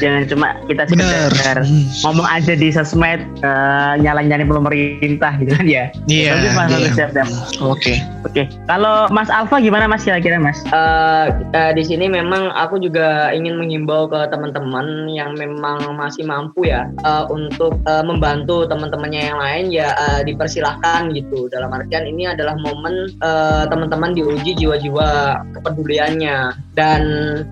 [0.02, 2.04] Jangan cuma kita sekedar hmm.
[2.04, 5.84] ngomong aja di sosmed uh, nyala-nyalain pemerintah gitu kan ya.
[6.04, 6.36] Iya.
[6.36, 7.16] Yeah, siap.
[7.64, 7.96] Oke.
[8.28, 8.50] Oke.
[8.68, 10.60] Kalau Mas Alfa gimana Mas kira-kira Mas?
[10.68, 16.68] Uh, uh, di sini memang aku juga ingin menghimbau ke teman-teman yang memang masih mampu
[16.68, 21.48] ya uh, untuk uh, membantu teman-temannya yang lain ya uh, dipersilahkan gitu.
[21.52, 26.56] Dalam artian ini adalah momen uh, teman-teman diuji jiwa-jiwa kepeduliannya.
[26.74, 27.02] Dan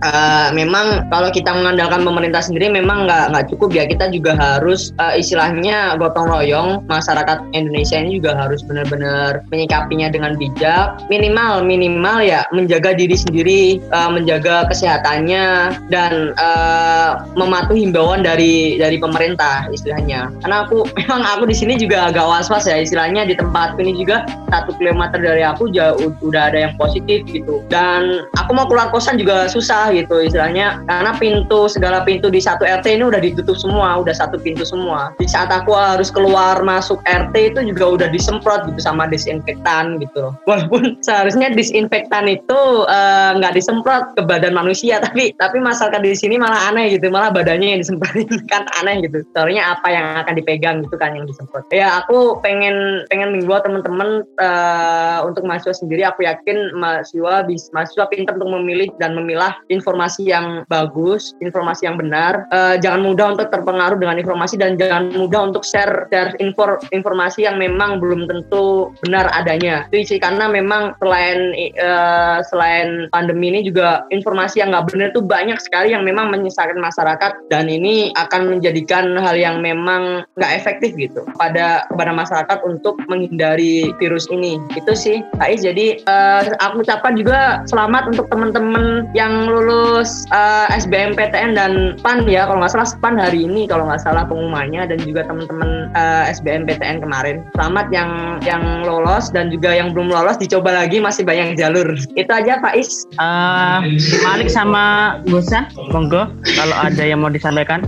[0.02, 3.84] uh, memang kalau kita mengandalkan pemerintah sendiri memang nggak nggak cukup ya.
[3.86, 6.82] Kita juga harus uh, istilahnya gotong royong.
[6.90, 10.98] Masyarakat Indonesia ini juga harus benar-benar menyikapinya dengan bijak.
[11.06, 13.62] Minimal minimal ya menjaga diri sendiri
[13.94, 21.44] uh, menjaga kesehatannya dan uh, mematuhi himbauan dari dari pemerintah istilahnya karena aku memang aku
[21.48, 25.72] di sini juga agak was-was ya istilahnya di tempat ini juga satu kilometer dari aku
[25.72, 27.64] jauh udah ada yang positif gitu.
[27.72, 32.68] Dan aku mau keluar kosan juga susah gitu istilahnya karena pintu segala pintu di satu
[32.68, 35.16] RT ini udah ditutup semua udah satu pintu semua.
[35.16, 40.36] Di saat aku harus keluar masuk RT itu juga udah disemprot gitu sama disinfektan gitu.
[40.44, 46.12] Walaupun seharusnya disinfektan itu eh, nggak uh, disemprot ke badan manusia tapi tapi masyarakat di
[46.12, 49.24] sini malah aneh gitu malah badannya yang disemprotin kan aneh gitu.
[49.32, 54.26] Soalnya apa yang akan dipegang gitu kan yang disemprot ya aku pengen pengen mengbuat teman-teman
[54.42, 60.28] uh, untuk mahasiswa sendiri aku yakin mahasiswa bisa mahasiswa pintar untuk memilih dan memilah informasi
[60.28, 62.44] yang bagus, informasi yang benar.
[62.50, 67.46] Uh, jangan mudah untuk terpengaruh dengan informasi dan jangan mudah untuk share share info, informasi
[67.46, 69.86] yang memang belum tentu benar adanya.
[69.90, 75.22] Itu sih karena memang selain uh, selain pandemi ini juga informasi yang nggak benar itu
[75.22, 80.01] banyak sekali yang memang menyesatkan masyarakat dan ini akan menjadikan hal yang memang
[80.38, 84.58] nggak efektif gitu pada kepada masyarakat untuk menghindari virus ini.
[84.74, 85.62] Itu sih, Ais.
[85.62, 92.46] Jadi uh, aku ucapkan juga selamat untuk teman-teman yang lulus uh, SBMPTN dan PAN ya
[92.48, 97.02] kalau nggak salah PAN hari ini kalau nggak salah pengumumannya dan juga teman-teman uh, SBMPTN
[97.02, 97.44] kemarin.
[97.54, 101.94] Selamat yang yang lolos dan juga yang belum lolos dicoba lagi masih banyak jalur.
[102.18, 103.06] Itu aja Pak Is.
[103.20, 103.84] Uh,
[104.26, 107.84] Malik sama Gusa, monggo kalau ada yang mau disampaikan.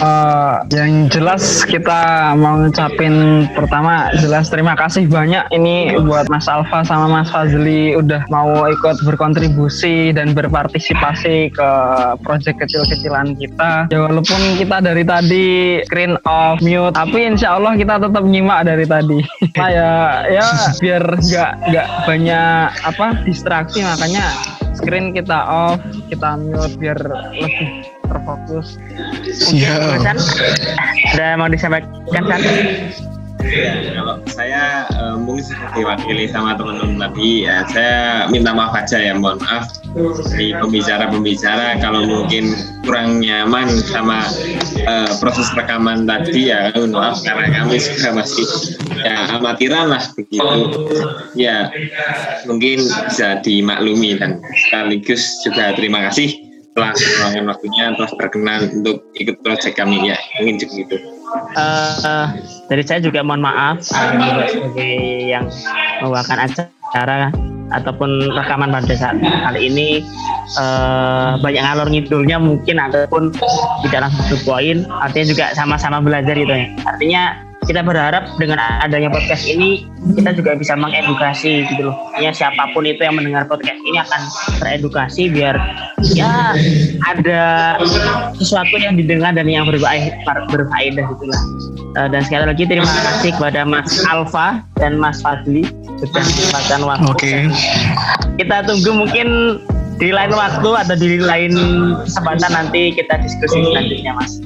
[0.00, 6.80] Uh, yang jelas kita mau ngucapin pertama jelas terima kasih banyak ini buat Mas Alfa
[6.80, 11.70] sama Mas Fazli udah mau ikut berkontribusi dan berpartisipasi ke
[12.24, 13.92] proyek kecil-kecilan kita.
[13.92, 15.48] Ya walaupun kita dari tadi
[15.84, 19.20] screen off mute, tapi insya Allah kita tetap nyimak dari tadi.
[19.60, 19.92] nah, ya
[20.32, 20.46] ya
[20.80, 24.24] biar nggak nggak banyak apa distraksi makanya
[24.72, 25.76] screen kita off,
[26.08, 26.96] kita mute biar
[27.36, 28.76] lebih terfokus.
[29.30, 30.02] Siap.
[31.14, 32.40] Ada mau disampaikan kan?
[33.40, 39.16] Ya, kalau saya uh, mungkin diwakili sama teman-teman tadi ya saya minta maaf aja ya
[39.16, 39.64] mohon maaf
[40.28, 42.52] dari pembicara-pembicara kalau mungkin
[42.84, 44.28] kurang nyaman sama
[44.84, 48.46] uh, proses rekaman tadi ya mohon maaf karena kami juga masih
[49.00, 50.60] ya amatiran lah begitu
[51.32, 51.72] ya
[52.44, 59.36] mungkin bisa dimaklumi dan sekaligus juga terima kasih telah meluangkan waktunya telah berkenan untuk ikut
[59.42, 60.14] proyek kami.
[60.14, 60.98] Ya mungkin cukup itu
[61.56, 62.26] uh,
[62.66, 64.94] dari saya juga mohon maaf uh, sebagai
[65.30, 65.46] yang
[66.02, 67.30] membawakan acara
[67.70, 70.02] ataupun rekaman pada saat kali ini.
[70.58, 73.30] Uh, banyak ngalor ngidulnya mungkin ataupun
[73.86, 74.82] tidak langsung poin.
[74.98, 76.66] Artinya juga sama-sama belajar itu ya.
[76.82, 77.22] Artinya
[77.70, 79.86] kita berharap dengan adanya podcast ini
[80.18, 81.94] kita juga bisa mengedukasi gitu loh.
[82.18, 84.20] Ya siapa pun itu yang mendengar podcast ini akan
[84.58, 85.54] teredukasi biar
[86.10, 86.58] ya
[87.06, 87.78] ada
[88.34, 91.42] sesuatu yang didengar dan yang berfaedah gitu lah.
[91.94, 95.62] Uh, dan sekali lagi terima kasih kepada Mas Alfa dan Mas Fadli
[96.02, 97.06] sudah menyempatkan waktu.
[97.06, 97.22] Oke.
[97.22, 97.40] Okay.
[98.42, 99.26] Kita tunggu mungkin
[100.02, 101.54] di lain waktu atau di lain
[102.02, 104.42] kesempatan nanti kita diskusi selanjutnya Mas.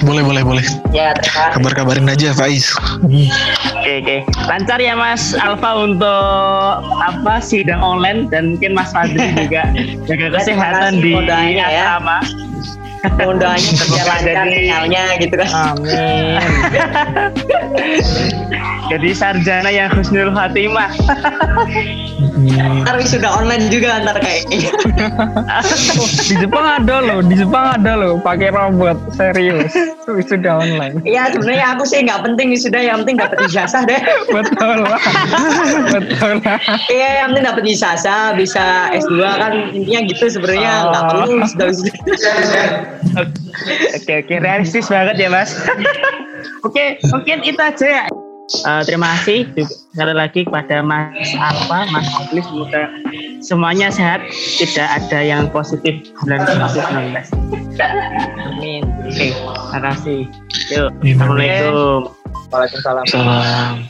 [0.00, 0.64] Boleh, boleh, boleh.
[0.96, 1.12] Ya,
[1.52, 2.72] Kabar-kabarin aja, Faiz.
[3.04, 4.16] Oke, oke.
[4.48, 9.68] Lancar ya Mas Alfa untuk apa sidang online dan mungkin Mas Fadli juga
[10.08, 12.24] jaga kesehatan di asrama.
[12.24, 12.79] Ya.
[13.00, 15.48] Undangannya berjalankan sinyalnya gitu kan.
[15.72, 16.36] Amin.
[18.90, 20.90] Jadi sarjana yang husnul khatimah.
[22.82, 24.72] ntar sudah online juga ntar kayaknya.
[26.28, 29.72] di Jepang ada loh, di Jepang ada loh, pakai robot serius.
[30.08, 31.04] Sudah online.
[31.04, 34.00] Iya sebenarnya aku sih nggak penting sudah yang penting dapat ijazah deh.
[34.32, 35.00] Betul lah.
[35.92, 36.58] Betul lah.
[36.88, 41.08] Iya yang penting dapat ijazah, bisa S2 kan intinya gitu sebenarnya nggak oh.
[41.14, 41.68] perlu sudah
[44.00, 45.52] Oke oke realistis banget ya mas.
[46.66, 48.04] oke mungkin itu aja ya.
[48.66, 52.90] Uh, terima kasih juga sekali lagi kepada Mas Alfa, Mas Ablis semoga
[53.38, 54.26] semuanya sehat,
[54.58, 57.14] tidak ada yang positif bulan COVID-19.
[58.50, 58.82] Amin.
[59.06, 60.20] Oke, okay, terima kasih.
[60.74, 62.00] Yuk, Assalamualaikum.
[62.50, 63.04] Waalaikumsalam.
[63.06, 63.86] Salam.